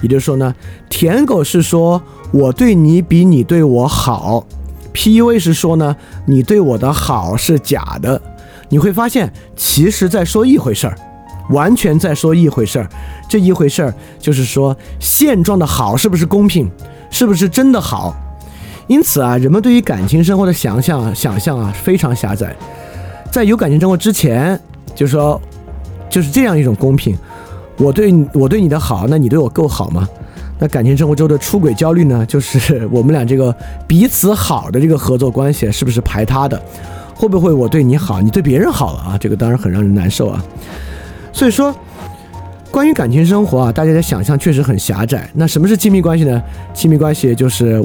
[0.00, 0.54] 也就是说呢，
[0.88, 4.46] 舔狗是说我对你比你对我好
[4.94, 8.20] ，PUA 是说呢，你对我的好是假的。
[8.70, 10.96] 你会发现，其实在说一回事儿，
[11.50, 12.88] 完全在说一回事儿。
[13.28, 16.70] 这一回事儿就是说，现状的好是不是公平，
[17.10, 18.14] 是不是真的好？
[18.86, 22.54] 因此啊，人们对于感情生活的想象、想象啊非常狭窄。
[23.30, 24.58] 在有感情生活之前，
[24.94, 25.40] 就是说，
[26.08, 27.16] 就是这样一种公平：
[27.76, 30.08] 我对我对你的好，那你对我够好吗？
[30.58, 32.26] 那感情生活中的出轨焦虑呢？
[32.26, 33.54] 就是我们俩这个
[33.86, 36.60] 彼此好的这个合作关系是不是排他的？
[37.14, 39.18] 会不会我对你好，你对别人好了啊？
[39.18, 40.44] 这个当然很让人难受啊。
[41.32, 41.74] 所以说，
[42.70, 45.28] 关于感情生活啊，大家的想象确实很狭窄。
[45.34, 46.42] 那什么是亲密关系呢？
[46.74, 47.84] 亲密关系就是。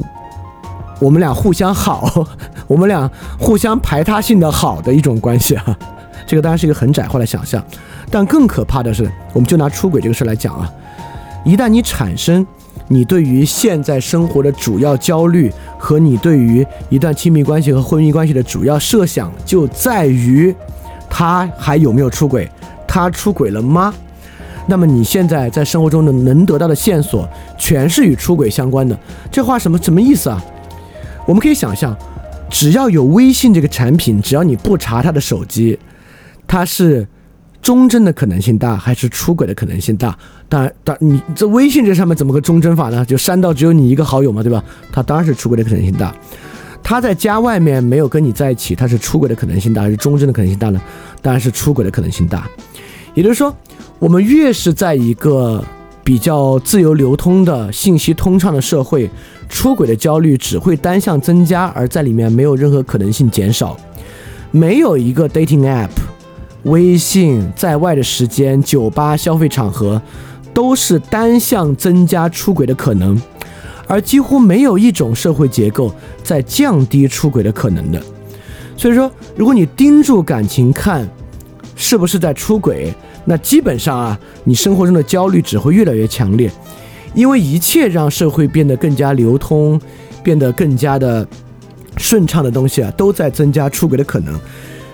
[0.98, 2.26] 我们俩互相好，
[2.66, 3.06] 我们俩
[3.38, 5.78] 互相排他性的好的一种关系啊，
[6.26, 7.62] 这个当然是一个很窄化的想象，
[8.10, 10.72] 但更可怕的是，我们就拿出轨这个事来讲啊，
[11.44, 12.46] 一旦你产生
[12.88, 20.54] 你对于现在生活的主要焦虑和你对于一段亲密关系和婚姻关系的主要设想就在于
[21.10, 22.50] 他还有没有出轨，
[22.96, 23.92] 他出轨了吗？
[24.66, 27.28] 那么你现在在生活中的能得到的线索
[27.58, 28.98] 全是与出轨相关的，
[29.30, 30.42] 这话什么什么意思啊？
[31.26, 31.94] 我们可以想象，
[32.48, 35.78] 只要有微信这个产品，只要你不查他的手机，
[36.46, 37.06] 他是
[37.60, 40.16] 忠贞的可能性大，还是出轨的可能性大？
[40.48, 43.04] 当然，当你这微信这上面怎么个忠贞法呢？
[43.04, 44.64] 就删到只有你一个好友嘛，对吧？
[44.90, 46.14] 他当然是出轨的可能性大。
[46.82, 50.80] 他在家外面没有跟你在一起，他是出轨的可能性大，还是忠贞的可能性大呢？
[51.20, 52.48] 当然是出轨的可能性大。
[53.16, 53.52] 也就是说，
[53.98, 55.64] 我们越是在一个
[56.04, 59.10] 比较自由流通的信息通畅的社会。
[59.48, 63.76] 出轨的焦虑只会单向增加，而在里面没有任何可能性减少。
[64.50, 65.88] 没有一个 dating app、
[66.64, 70.02] 微信在外的时间、酒吧消费场合，
[70.52, 73.16] 都是单向增加出轨的可能，
[73.86, 78.02] 而几乎没有一种社会结构在降低出轨的可能的。
[78.76, 81.08] 所以说，如果你盯住感情看，
[81.76, 82.92] 是不是在出轨，
[83.24, 86.50] 那基本上啊，你生活中的焦虑只会越来越强烈。
[87.14, 89.80] 因为一切让社会变得更加流通，
[90.22, 91.26] 变得更加的
[91.96, 94.38] 顺畅的东西啊，都在增加出轨的可能。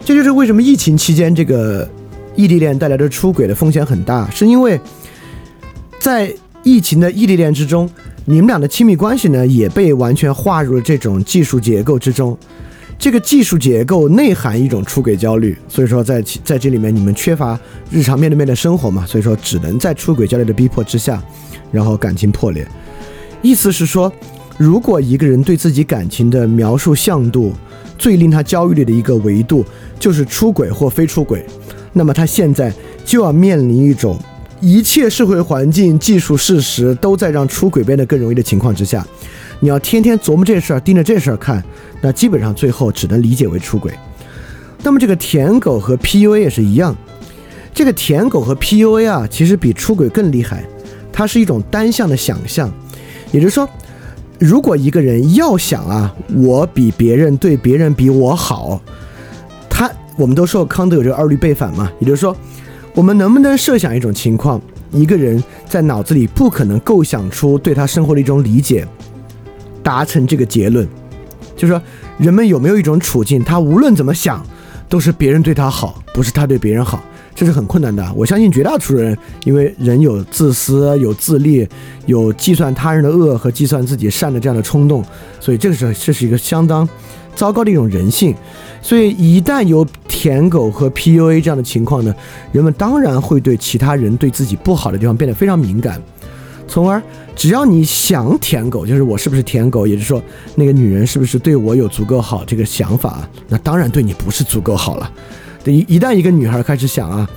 [0.05, 1.89] 这就是为什么疫情期间这个
[2.37, 4.79] 异地恋带来的出轨的风险很大，是因为
[5.99, 7.91] 在疫情的异地恋之中，
[8.25, 12.37] 你们俩的亲密关系呢也被完全划入了这种技术结构之中。
[13.03, 17.59] 这个技术结构内含一种出轨焦虑，所以说在在这里面你们缺乏
[17.91, 21.21] 日常面对面的生活嘛，所以说只能在出轨焦虑的逼迫之下，
[21.73, 22.65] 然后感情破裂。
[23.43, 24.11] 意思是说，
[24.57, 27.53] 如果一个人对自己感情的描述向度
[27.99, 29.65] 最令他焦虑的一个维度
[29.99, 31.45] 就是出轨或非出轨，
[31.93, 32.73] 那么他现在
[33.05, 34.17] 就要面临一种
[34.61, 39.05] 一切社会环境、技术事实都在让出轨变得更容易的情况之下。
[39.63, 41.63] 你要天天琢磨这事儿，盯着这事儿看，
[42.01, 43.93] 那基本上最后只能理解为出轨。
[44.83, 46.97] 那么这个舔狗和 PUA 也是一样，
[47.73, 50.65] 这个舔狗和 PUA 啊，其实比出轨更厉害，
[51.13, 52.69] 它是一种单向的想象。
[53.31, 53.69] 也就是说，
[54.41, 58.81] 如果一个人要想啊，我比别人对别人比我好，
[59.71, 62.37] 他我们都说康德有这个二律背反嘛，也就是说，
[62.97, 68.85] 我们能不能设想一种情况，一个人在脑子里不可能构想出对他生活的一种理解。
[69.83, 70.87] 达成这个结论，
[71.57, 71.83] 就是说，
[72.19, 74.45] 人们有没有一种处境，他无论怎么想，
[74.89, 77.03] 都是别人对他好，不是他对别人好，
[77.35, 78.13] 这是很困难的。
[78.15, 81.67] 我相信绝大多数人，因为人有自私、有自利、
[82.07, 85.05] 有计算他人的恶和计算自己善的这样的冲动，
[85.41, 86.89] 所以这个是这是一个相当
[87.35, 88.35] 糟糕的一种人性。
[88.81, 92.15] 所以一旦有舔狗和 PUA 这样的情况呢，
[92.51, 96.03] 人们当然会对其他人对自己不好的地方变得非常敏感。
[96.73, 97.03] 从而，
[97.37, 100.23] 只要你想舔狗，就是我是不是舔狗，也就是说，
[100.55, 105.13] 那个女人是不是对我有足够好这个想法，那当然对你不是足够好了。
[105.67, 107.29] 一一旦一个女孩开始想啊，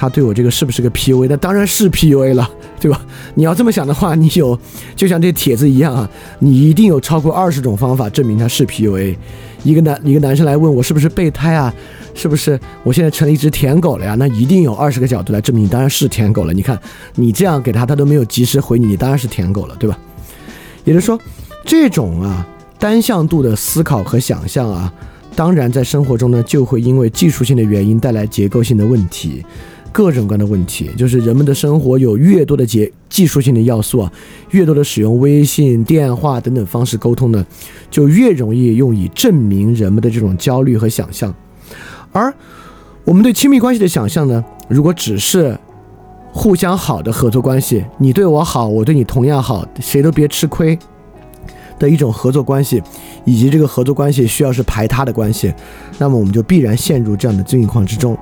[0.00, 2.48] 他对我这个是不是个 PUA，那当然是 PUA 了，
[2.80, 3.04] 对吧？
[3.34, 4.58] 你要这么想的话，你有
[4.96, 6.08] 就像这帖子一样啊，
[6.38, 9.14] 你一定有超过二十种方法证明他是 PUA。
[9.62, 11.70] 一个男一个男生来问我是不是备胎啊？
[12.14, 14.14] 是不是我现在成了一只舔狗了呀？
[14.18, 16.52] 那一定有二十个角度来证明你当然是舔狗了。
[16.54, 16.80] 你看
[17.16, 19.98] 你这样给他，他都没有及时回你，你当然是舔狗了，对吧？
[20.84, 21.20] 也就是说，
[21.62, 22.46] 这种啊
[22.78, 24.90] 单向度的思考和想象啊，
[25.36, 29.44] 当然在生活中呢就会因为技术性的原因带来结构性的问题，
[29.92, 30.90] 各种各样的问题。
[30.96, 34.12] 就是人们的生活有越多的结技术性的要素啊，
[34.50, 37.44] 越多的使用微信、电话等等方式沟通呢，
[37.90, 41.34] 就越容易用以证明人们的这种焦虑和想象。
[42.12, 42.32] 而
[43.04, 44.44] 我们对亲密关系的想象呢？
[44.68, 45.58] 如果只是
[46.32, 50.78] 互相好的合作关系，你对我好，我对你同样好，谁都别吃亏
[51.78, 52.80] 的一种合作关系，
[53.24, 55.52] 以及这个合作关系需要是排他的关系，
[55.98, 58.16] 那么我们就必然陷入这样的境况之中。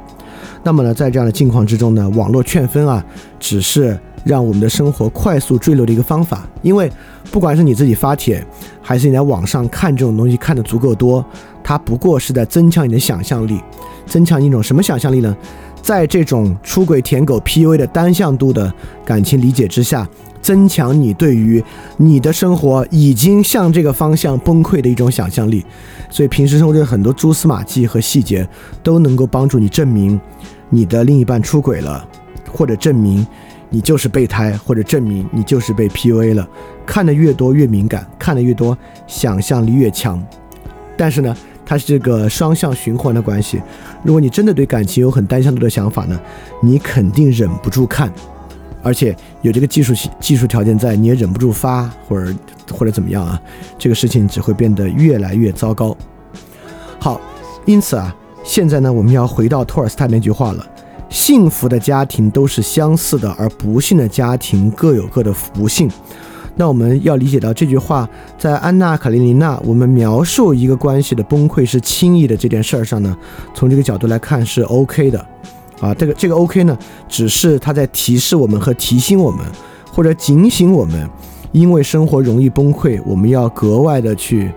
[0.68, 3.02] 那么呢，在这样的境况之中呢，网络劝分啊，
[3.40, 6.46] 只是让我们的生活快速坠落的一个方法。
[6.60, 6.92] 因为
[7.30, 8.46] 不管是你自己发帖，
[8.82, 11.24] 还是你在网上看这种东西看的足够多。
[11.64, 13.58] 它不过是在增强你的想象力，
[14.04, 15.34] 增强一种什么想象力呢？
[15.80, 18.70] 在这种出轨舔狗 PUA 的单向度的
[19.06, 20.06] 感情理解之下，
[20.42, 21.64] 增强你对于
[21.96, 25.64] 你的生活已经向这个方向崩溃的一种想象力。
[26.10, 28.46] 所以平时生活中很多蛛丝马迹和细节
[28.82, 30.18] 都能够帮助你证明
[30.70, 32.06] 你的另一半出轨了，
[32.52, 33.26] 或者证明
[33.70, 36.48] 你就是备胎，或者证明你就是被 PUA 了。
[36.86, 38.76] 看得越多越敏感，看得越多
[39.06, 40.22] 想象力越强。
[40.96, 41.36] 但是呢？
[41.70, 43.60] 它是这个双向循环的关系。
[44.02, 46.18] 如果你真的对感情有很单向度的想法呢，
[46.62, 48.10] 你肯定忍不住看，
[48.82, 52.34] 而且有这个技术技术条件在，你也忍不住发或者
[52.72, 53.38] 或者怎么样啊？
[53.76, 55.94] 这个事情只会变得越来越糟糕。
[56.98, 57.20] 好，
[57.66, 58.16] 因此啊，
[58.48, 60.66] 现在呢，我们要回到托尔斯泰那句话了：
[61.10, 65.86] 幸福的家庭都是相似的，而不幸的家庭各有各的不幸。
[66.56, 68.08] 那我们要理解到这句话，
[68.38, 73.14] 在安娜·卡列尼娜我们描述一个关系的崩溃是轻易的这件事儿上呢，
[73.52, 75.26] 从这个角度来看是 OK 的，
[75.80, 79.44] 啊，这个这个 OK 呢，只是他在提示我们和提醒我们，
[79.92, 81.06] 或者警醒我们，
[81.52, 84.50] 因为生活容易崩溃，我们要格外的去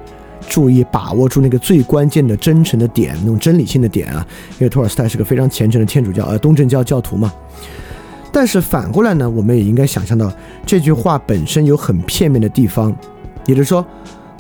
[0.48, 7.32] 注意把握住那个最关键的真诚的点，那种真理性的点啊，因为托尔斯泰是个非常虔诚的天主教呃东正教教徒嘛。
[8.34, 10.32] 但是反过来呢，我们也应该想象到
[10.66, 12.96] 这句话本身有很片面的地方，
[13.46, 13.86] 也就是说，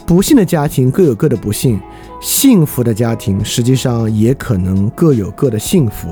[0.05, 1.79] 不幸的家庭各有各的不幸，
[2.21, 6.07] 幸福的家庭实际上也可能各有各的幸福。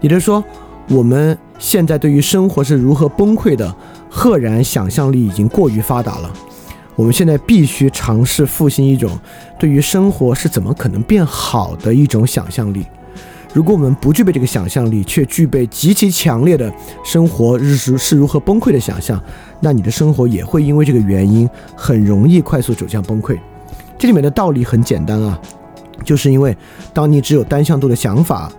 [0.00, 0.42] 也就是说，
[0.88, 3.74] 我们现在对于生活是如何崩溃的，
[4.08, 6.32] 赫然想象力已经过于发达了。
[6.96, 9.16] 我们现在必须尝试复兴一种
[9.58, 12.84] 对于生活是怎么可能变好的一种想象力。
[13.52, 16.72] 如果我们不具备这个想象力，却具备极其强烈的
[17.04, 19.22] 生活日时是如何崩溃的想象，
[19.60, 23.38] 那你的生活也会因为这个原因很容易快速走向崩溃。
[23.98, 25.40] 这里面的道理很简单啊，
[26.04, 26.54] 就是因为
[26.92, 28.52] 当你只有单向度的想法，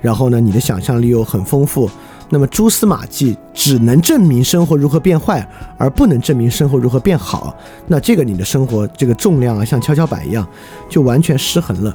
[0.00, 1.90] 然后呢，你的想象力又很丰富，
[2.30, 5.46] 那么蛛丝马迹只能证明生活如何变坏，
[5.76, 7.54] 而不能证明生活如何变好。
[7.86, 10.46] 那这个你的生活这个重量啊，像跷跷板一样，
[10.88, 11.94] 就完全失衡了。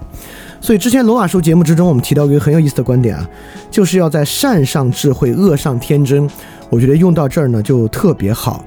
[0.61, 3.27] 所以之前罗马书节目之中，我们提到一个很有意思的观点啊，
[3.71, 6.29] 就是要在善上智慧，恶上天真。
[6.69, 8.63] 我觉得用到这儿呢，就特别好。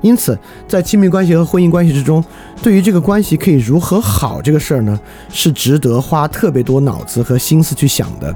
[0.00, 0.36] 因此，
[0.66, 2.24] 在亲密关系和婚姻关系之中，
[2.62, 4.98] 对于这个关系可以如何好这个事儿呢，
[5.28, 8.34] 是值得花特别多脑子和心思去想的。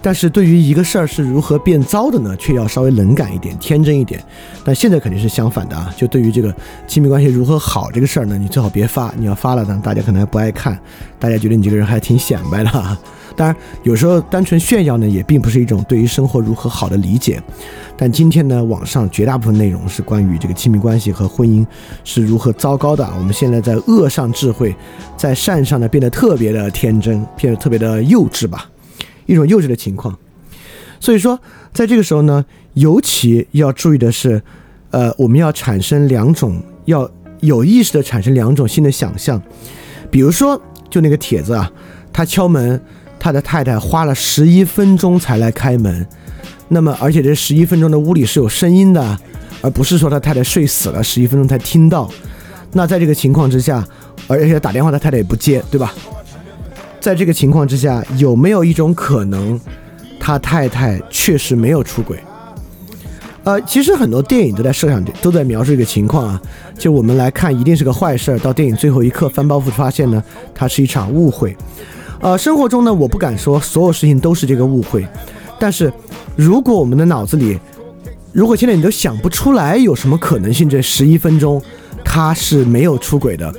[0.00, 4.22] 但是对于一个事儿是如何变糟的呢，却要稍微冷感一点、天真一点。
[4.64, 5.92] 但现在肯定是相反的啊！
[5.96, 6.54] 就对于这个
[6.86, 9.12] 亲密关系如何好这个事儿呢，你最好别发。
[9.16, 10.78] 你要发了呢，大家可能还不爱看，
[11.18, 12.70] 大家觉得你这个人还挺显摆的。
[13.34, 17.40] 当然，有时候单纯炫耀呢，也并不是一种对于生活如何好的理解。
[17.96, 21.66] 但今天呢，网上绝大部分内容是关于这个亲密关系和婚姻
[22.04, 23.08] 是如何糟糕的。
[23.16, 24.74] 我们现在在恶上智慧，
[25.16, 28.68] 在善上呢变得特别的天真，变得特别的幼稚吧，
[29.28, 30.18] 一种幼稚的情况。
[30.98, 31.38] 所以说，
[31.72, 34.42] 在这个时候呢，尤其要注意的是，
[34.90, 37.08] 呃，我们要产生两种，要
[37.38, 39.40] 有意识的产生两种新的想象。
[40.10, 40.60] 比如说，
[40.90, 41.70] 就那个帖子啊，
[42.12, 42.82] 他敲门，
[43.20, 46.04] 他的太太花了十一分钟才来开门。
[46.66, 49.18] 那么，而且这十一分钟的屋里是有声音的，
[49.62, 52.10] 而不是说他太太睡死了，十一分钟才听到。
[52.72, 53.86] 那在这个情况之下，
[54.26, 55.94] 而且打电话他太太也不接，对吧？
[57.00, 59.58] 在这个情况之下，有没有一种可能，
[60.18, 62.18] 他太太确实没有出轨？
[63.44, 66.42] 呃，其实很多电影都在设想，都在描述一个情况啊。
[66.76, 68.38] 就我们来看，一定是个坏事儿。
[68.40, 70.22] 到电影最后一刻翻包袱发现呢，
[70.54, 71.56] 它是一场误会。
[72.20, 75.06] 呃，生活中呢，我不敢说所有事情都是这个误会。
[75.58, 75.90] 但是，
[76.36, 77.58] 如果我们的脑子里，
[78.32, 81.62] 如果现在你都想不出来有什么可能性，这十一分钟
[82.04, 83.52] 他是没有出轨的，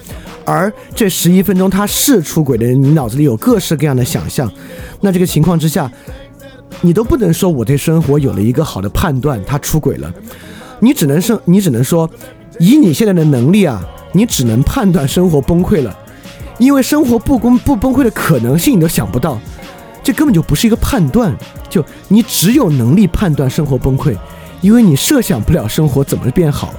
[0.50, 4.52] 而这十一分钟他是出轨的人，你脑子里有各式各样的想象，
[5.00, 5.92] 那这个情况之下，
[6.82, 10.12] 你都不能说我对生活有了一个好的判断，他出轨了，
[10.80, 12.10] 你只能是，你只能说，
[12.58, 13.80] 以你现在的能力啊，
[14.14, 15.96] 你只能判断生活崩溃了，
[16.58, 19.40] 因为生活不崩不崩溃的可能性你都想不到。
[20.02, 21.32] 这根本就不是一个判断，
[21.70, 24.18] 就你只有能力判断生活崩溃，
[24.62, 26.74] 因为你设想不了生活怎么变好，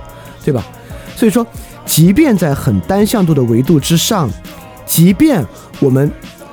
[0.45, 0.67] 对吧？
[1.15, 1.47] 所以说，
[1.91, 4.31] 即便在很单向度的维度之上，
[4.87, 5.45] 即便
[5.81, 6.09] 我们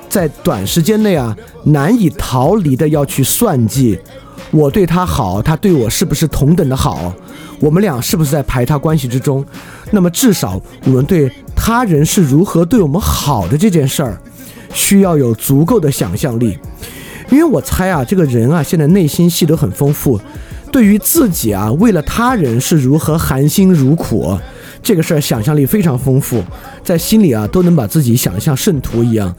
[0.08, 3.96] 在短时间内啊难以逃离的要去算计，
[4.50, 7.14] 我对他好，他对我是不是同等的好，
[7.60, 9.46] 我们俩是不是在排他关系之中，
[9.92, 14.20] 那么至少我们对他人是如何对我们好的这件事儿。
[14.74, 16.58] 需要有足够的想象力，
[17.30, 20.20] 因为我猜啊，这个人啊，现在内心戏都很丰富，
[20.72, 24.36] 对于自己啊，为了他人是如何含辛茹苦，
[24.82, 26.42] 这个事儿想象力非常丰富，
[26.82, 29.34] 在心里啊都能把自己想象圣徒一样。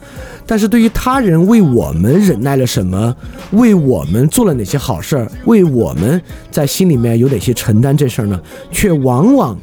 [0.46, 3.14] 但是对于他人为我们忍耐了什么，
[3.52, 6.20] 为我们做了哪些好事儿，为我们
[6.50, 8.40] 在心里面有哪些承担这事儿呢？
[8.70, 9.58] 却往往，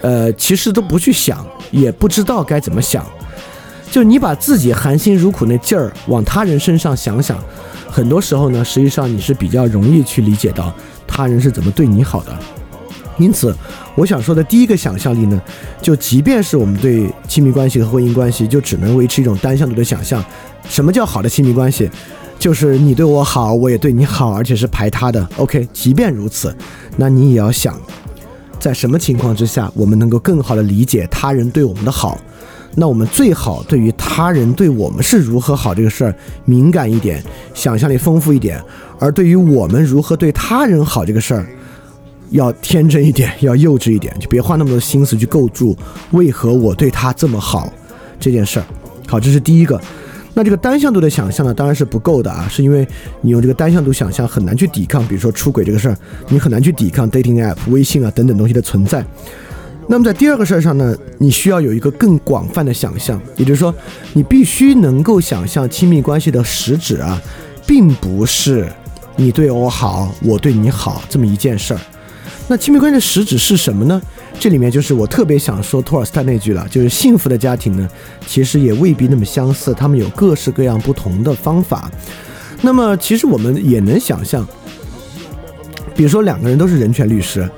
[0.00, 3.04] 呃，其实都不去想，也不知道该怎么想。
[3.90, 7.38] 就你把自己含辛茹苦那劲儿往他人身上想想，
[7.88, 10.74] 很多时候呢，实际上你是比较容易去理解到
[11.06, 12.36] 他人是怎么对你好的。
[13.18, 13.54] 因此，
[13.94, 15.40] 我想说的第一个想象力呢，
[15.80, 20.24] 就即便是我们对亲密关系和婚姻关系，就只能维持一种单向度的想象。
[20.68, 21.90] 什么叫好的亲密关系？
[22.38, 25.26] 就是你对我好，我也对你好，而且是排他的。
[25.36, 26.54] OK，即便如此，
[26.96, 27.80] 那你也要想，
[28.60, 32.18] 在什么情况之下，我们能够更好的理解他人对我们的好。
[32.74, 36.14] 那我们最好对于他人对我们是如何好这个事儿
[36.44, 38.60] 敏感一点，想象力丰富一点；
[38.98, 41.46] 而对于我们如何对他人好这个事儿，
[42.30, 45.76] 要天真一点，要幼稚一点，就别花那么多心思去构筑
[46.12, 47.72] 为何我对他这么好
[48.18, 48.66] 这件事儿。
[49.06, 49.80] 好，这是第一个。
[50.34, 52.86] 那这个单向度的想象呢，当然是不够的啊，是因为
[53.22, 55.96] 你用这个单向度想象很难去抵抗，比如说出轨这个事儿，
[56.28, 59.02] 你很难去抵抗 dating app、微信啊等等东西的存在。
[59.88, 63.74] 那么在第二个事儿上呢，你需要有一个更广泛的想象，也就是说，
[64.12, 67.18] 你必须能够想象亲密关系的实质啊，
[67.66, 68.68] 并不是
[69.14, 71.80] 你对我好，我对你好这么一件事儿。
[72.48, 74.00] 那亲密关系的实质是什么呢？
[74.38, 77.88] 这里面就是我特别想说托尔斯泰那句了，就是幸福的家庭呢，
[78.26, 81.90] 其实也未必那么相似，他们有各式各样不同的方法。
[82.62, 84.46] 那么其实我们也能想象，
[85.94, 87.48] 比如说两个人都是人权律师。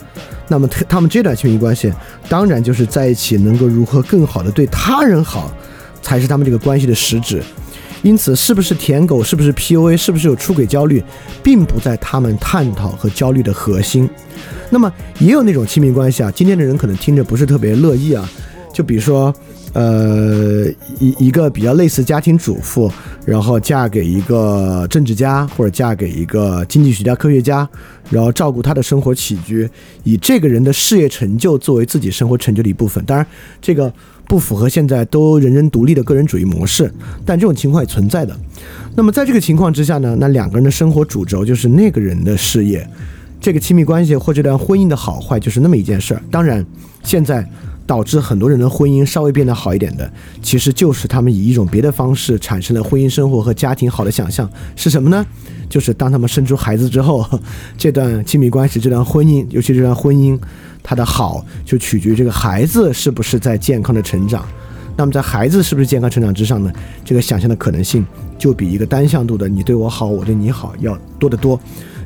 [0.50, 1.92] 那么他他们这段亲密关系，
[2.26, 5.52] 当然就是在一起能够如何更好的对他人好，
[6.00, 7.42] 才是他们这个关系的实质。
[8.02, 11.02] 因此，是不是舔狗，是不是 PUA，是不是有出轨焦虑，
[11.42, 14.08] 并不在他们探讨和焦虑的核心。
[14.70, 18.28] 那么，也有那种亲密关系啊，今天的人可能听着不是特别乐意啊。
[18.72, 19.34] 就比如说，
[19.78, 20.66] 呃，
[20.98, 22.90] 一一个比较类似家庭主妇，
[23.24, 27.68] 然后嫁给一个政治家，或者嫁给一个经济学家、科学家，
[28.10, 29.70] 然后照顾他的生活起居，
[30.02, 33.04] 以这个人的事业成就作为自己生活成就的一部分。
[33.04, 33.24] 当然，
[33.60, 33.92] 这个
[34.26, 36.92] 不符合现在都人人独立的个人主义模式，
[37.24, 38.36] 但这种情况也存在的。
[38.96, 42.84] 那么在这个情况之下呢，那两个人的生活主轴就是那个人的事业，
[43.40, 46.22] 这个亲密关系或这段婚姻的好坏就是那么一件事儿。
[46.32, 46.66] 当然，
[47.04, 47.48] 现在。
[47.88, 50.12] 导致很多人的婚姻稍微变得好一点的，
[50.42, 55.24] 其实就是他们以一种别的方式产生了婚姻生活和家庭好的想象，是什么呢？
[55.70, 57.26] 就是当他们生出孩子之后，
[57.78, 60.38] 这段亲密关系、这段婚姻，尤其这段婚姻，
[60.82, 64.46] 它的好就取决于这个孩子是不是在健康的成长。
[64.94, 66.70] 那么在孩子是不是健康成长之上呢？
[67.06, 68.04] 这个想象的可能性
[68.36, 71.58] 就比一个单向度的你对我好，我对你好要多得多。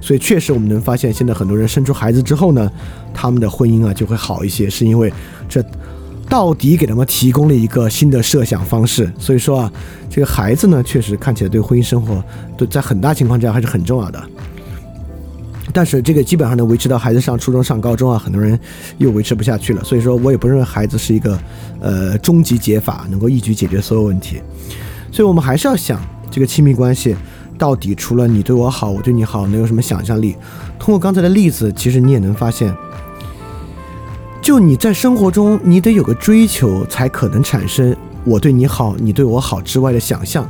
[0.03, 2.69] 所以确实，我们能发现，现在很多人生出孩子之后呢，
[3.15, 5.11] 他们的婚姻啊就会好一些，是因为
[5.49, 5.65] 这
[6.29, 9.11] 到底给他们提供了一个新的设想方式。
[9.17, 9.73] 所以说啊，
[10.11, 12.21] 这个孩子呢，确实看起来对婚姻生活，
[12.57, 14.21] 对在很大情况下还是很重要的。
[15.73, 18.59] 但是这个基本上能维持到孩子上初中、上高中啊，很多人
[18.99, 19.85] 又维持不下去了。
[19.85, 21.39] 所以说我也不认为孩子是一个
[21.81, 24.43] 呃终极解法，能够一举解决所有问题。
[25.13, 27.15] 所以我们还是要想这个亲密关系。
[27.63, 30.35] 到底除了你对我好，我对你好，能有什么想象力？
[30.81, 32.75] 通过刚才的例子，其实你也能发现，
[34.41, 37.95] 就你在生活中，你得有个追求，才可能产生
[38.25, 40.45] 我对你好，你对我好之外的想象。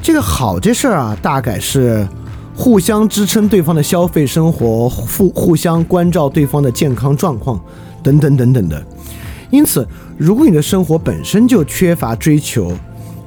[0.00, 2.06] 这个好这事儿啊，大概是
[2.54, 7.60] 互相支撑对方的消费生活，互互相关照对方的健康状况，
[8.00, 8.80] 等等等等的。
[9.50, 9.84] 因此，
[10.16, 12.70] 如果你的生活本身就缺乏追求，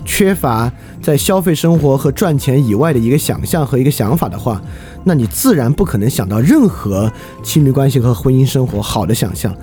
[0.08, 0.72] 缺乏
[1.04, 4.60] 在消费生活和赚钱以外的一个想象和一个想法的话，
[5.04, 7.12] 那你自然不可能想到任何
[7.44, 9.54] 亲密关系和婚姻生活好的想象。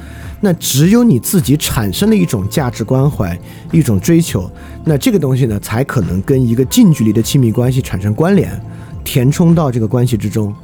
[0.43, 3.37] 那只有你自己产生了一种价值关怀、
[3.73, 4.49] 一种追求，
[4.85, 8.61] 那这个东西呢，才可能跟一个近距离的亲密关系产生关联，
[9.03, 10.55] 填充到这个关系之中。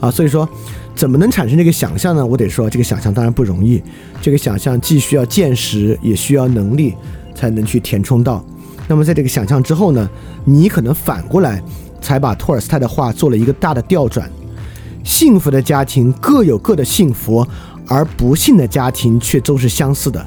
[0.00, 0.48] 啊，所以说，
[0.96, 2.26] 怎么能产生这个想象呢？
[2.26, 3.80] 我得说，这个想象当然不容易。
[4.20, 6.94] 这个想象既需要见识，也需要能力，
[7.34, 8.44] 才能去填充到。
[8.90, 10.10] 那么在这个想象之后呢，
[10.44, 11.62] 你可能反过来
[12.00, 14.28] 才把托尔斯泰的话做了一个大的调转。
[15.04, 17.46] 幸福的家庭各有各的幸福，
[17.86, 20.26] 而不幸的家庭却都是相似的。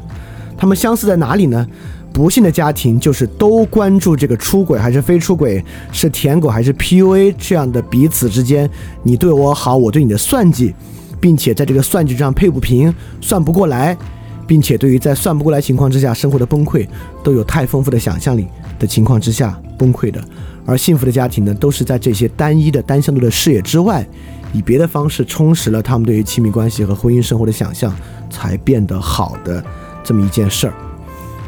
[0.57, 1.67] 他们相似在哪里呢？
[2.13, 5.61] 不幸的家庭就是都关注这个出轨还是非出轨，
[5.91, 8.69] 是舔狗还是 PUA 这样的彼此之间，
[9.03, 10.73] 你对我好，我对你的算计，
[11.19, 13.97] 并且在这个算计上配不平，算不过来。
[14.45, 16.87] 并且对于在算不过来情况之下生活的崩溃，
[17.23, 18.47] 都有太丰富的想象力
[18.79, 20.23] 的情况之下崩溃的，
[20.65, 24.05] 而幸福的家庭呢，都是在这些单一的单向度的视野之外，
[24.53, 27.93] 以别的方式充实了他们对于亲密关系和婚姻生活的想象，
[28.29, 29.63] 才变得好的
[30.03, 30.73] 这么一件事儿。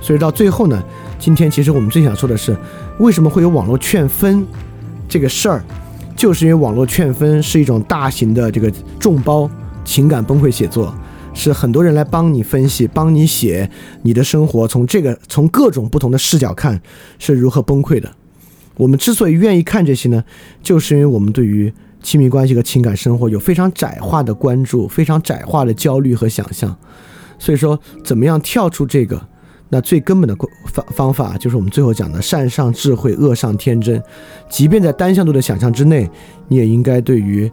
[0.01, 0.83] 所以到最后呢，
[1.19, 2.55] 今天其实我们最想说的是，
[2.99, 4.45] 为什么会有网络劝分
[5.09, 5.63] 这个事儿，
[6.15, 9.49] 就是因为网络劝分是一种大型的这个众包
[9.83, 10.93] 情感崩溃写作。
[11.35, 13.69] 是很多人来帮你分析，帮你写
[14.01, 16.81] 你的生活，从这个从各种不同的视角看
[17.19, 18.11] 是如何崩溃的。
[18.77, 20.23] 我们之所以愿意看这些呢，
[20.63, 21.71] 就是因为我们对于
[22.01, 26.75] 亲密关系和情感生活有非常窄化的关注，非常窄化的焦虑和想象。
[27.37, 29.21] 所以说，怎么样跳出这个？
[29.69, 30.35] 那最根本的
[30.71, 34.01] 方方法就是我们最后讲的善上智慧，恶上天真。
[34.49, 36.09] 即便在单向度的想象之内，
[36.47, 37.51] 你也应该对于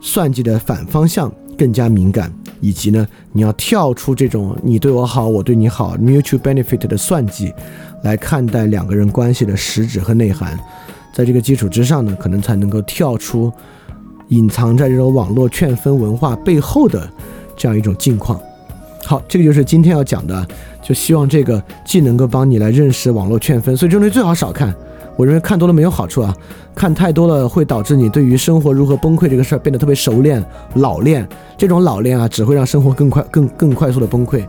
[0.00, 2.32] 算计的反方向更加敏感。
[2.62, 7.52] 以及呢，你要跳出这种你对我好，我对你好，mutual benefit 的算计，
[8.04, 10.56] 来看待两个人关系的实质和内涵。
[11.12, 13.52] 在这个基础之上呢，可能才能够跳出
[14.28, 17.06] 隐藏在这种网络劝分文化背后的
[17.56, 18.40] 这样一种境况。
[19.04, 20.46] 好，这个就是今天要讲的，
[20.80, 24.72] 就希望这个既能够帮你来认识网络劝分，所以这东西最好少看。
[25.16, 26.34] 我认为看多了没有好处啊，
[26.74, 30.42] 看太多了会导致你对于生活如何崩溃这个事儿变得特别熟练、
[30.74, 31.26] 老练。
[31.58, 34.44] 这种老练啊，只会让生活更快、更更快速的崩溃。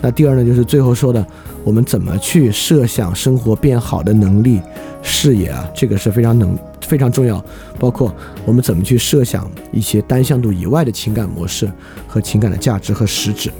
[0.00, 1.24] 那第二呢，就是最后说的，
[1.64, 4.60] 我们怎么去设想生活变好的能力、
[5.02, 7.42] 视野啊，这个是非常能非常重要。
[7.78, 8.14] 包括
[8.44, 11.70] 我们怎么去设想一些单向度以外的情感模式
[12.06, 13.50] 和情感的价值和实质。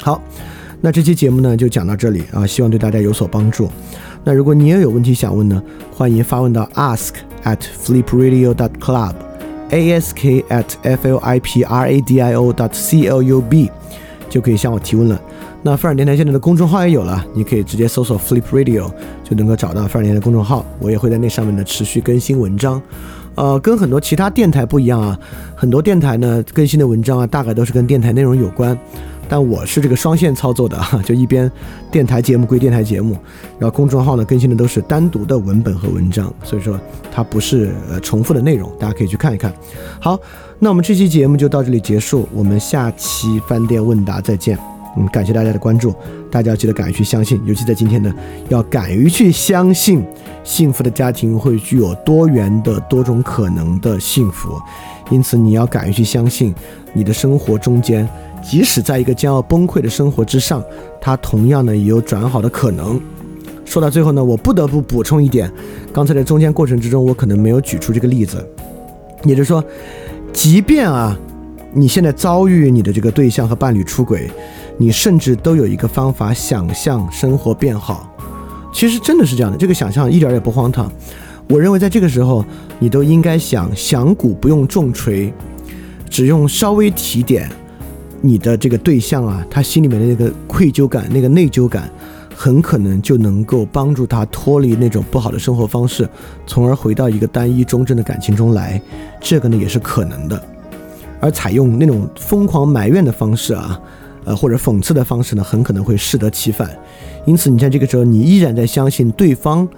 [0.00, 0.20] 好，
[0.80, 3.68] 那这期节目呢就讲到这里啊，希望对大家有所帮助。
[4.28, 7.12] 那如果你也有问题想问呢，欢迎发问到 ask
[7.44, 12.68] at flipradio dot club，ask at f l i p r a d i o dot
[12.74, 13.70] c l u b，
[14.28, 15.18] 就可以向我提问了。
[15.62, 18.92] 那范尔电台现在的公众号也有了，你可以直接搜索 flip radio
[19.24, 22.82] 就能够找到范尔电台的公众号，我也会在那上面呢持续更新文章。
[23.34, 25.18] 呃，跟很多其他电台不一样啊，
[25.54, 28.78] 很多电台呢更新的文章啊，大概都是跟电台内容有关。
[29.28, 31.50] 但我是这个双线操作的哈， 就一边
[31.90, 33.16] 电台节目归电台节目，
[33.58, 36.78] 然后公众号呢更新的都是单独的文本和文章，所以说
[37.12, 39.52] 它不是呃重复的内容，大家可以去看一看。
[40.00, 40.18] 好，
[40.58, 44.58] 那我们这期节目就到这里结束，我们下期饭店问答再见。
[44.96, 45.94] 嗯，感谢大家的关注，
[46.30, 48.12] 大家要记得敢于去相信，尤其在今天呢，
[48.48, 50.02] 要敢于去相信，
[50.42, 54.60] 幸福的家庭会具有多元的多种可能的幸福。
[55.10, 56.54] 因此，你要敢于去相信，
[56.94, 58.08] 你的生活中间，
[58.42, 60.62] 即使在一个将要崩溃的生活之上，
[61.00, 63.00] 它同样呢也有转好的可能。
[63.64, 65.52] 说到最后呢，我不得不补充一点，
[65.92, 68.42] 刚才在中间过程之中，我可能没有举出这个例子，
[69.24, 69.62] 也就是说，
[70.32, 71.14] 即便啊，
[71.74, 74.30] 你现在遭遇你的这个对象和伴侣出轨，
[74.78, 78.10] 你甚至都有一个方法想象生活变好。
[78.72, 80.90] 其实真的是这样的，这个想象一点也不荒唐。
[81.48, 82.44] 我认为在这个时候，
[82.78, 85.32] 你都应该想响鼓不用重锤，
[86.08, 87.50] 只用稍微提点
[88.20, 91.90] 你的这个对象啊，他心里面的那个愧疚感、那个内疚感，
[92.34, 96.08] 很可能就能够帮助他脱离那种不好的生活方式，
[96.46, 98.80] 从而回到一个单一忠贞的感情中来。
[99.20, 100.42] 这个呢也是可能的。
[101.20, 103.80] 而采用那种疯狂埋怨的方式啊，
[104.24, 106.70] 呃或者讽刺的方式呢，很可能会适得其反。
[107.24, 109.68] 因此，你在这个时候，你依然在相信对方。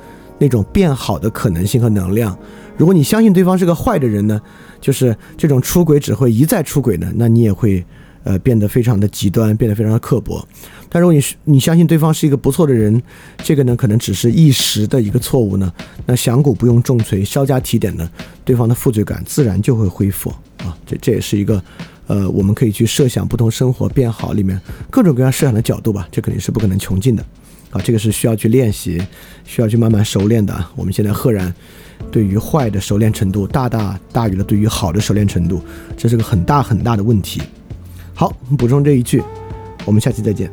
[0.43, 2.35] 那种变好的可能性和能量，
[2.79, 4.41] 如果你相信对方是个坏的人呢，
[4.81, 7.85] 就是这种出轨只会一再出轨呢，那你也会
[8.25, 10.47] 呃变得非常的极端，变得非常的刻薄。
[10.89, 13.01] 但如果你是你相信对方是一个不错的人，
[13.39, 15.73] 这个呢可能只是一时的一个错误呢，
[16.07, 18.11] 那响鼓不用重锤，稍加提点呢，
[18.45, 20.77] 对方的负罪感自然就会恢复啊。
[20.85, 21.63] 这这也是一个
[22.07, 24.61] 呃我们可以去设想不同生活变好里面
[24.91, 27.25] 各种各样设想的角度吧，这肯定是不可能穷尽的。
[27.71, 29.01] 啊，这个是需要去练习，
[29.45, 30.53] 需要去慢慢熟练的。
[30.75, 31.55] 我们现在赫然
[32.11, 35.63] 对于坏的熟练程度大大大于了对于好的熟练程度，
[35.97, 37.41] 这是个很大很大的问题。
[38.21, 39.23] 好，补充这一句，
[39.87, 40.53] 我们下期再见。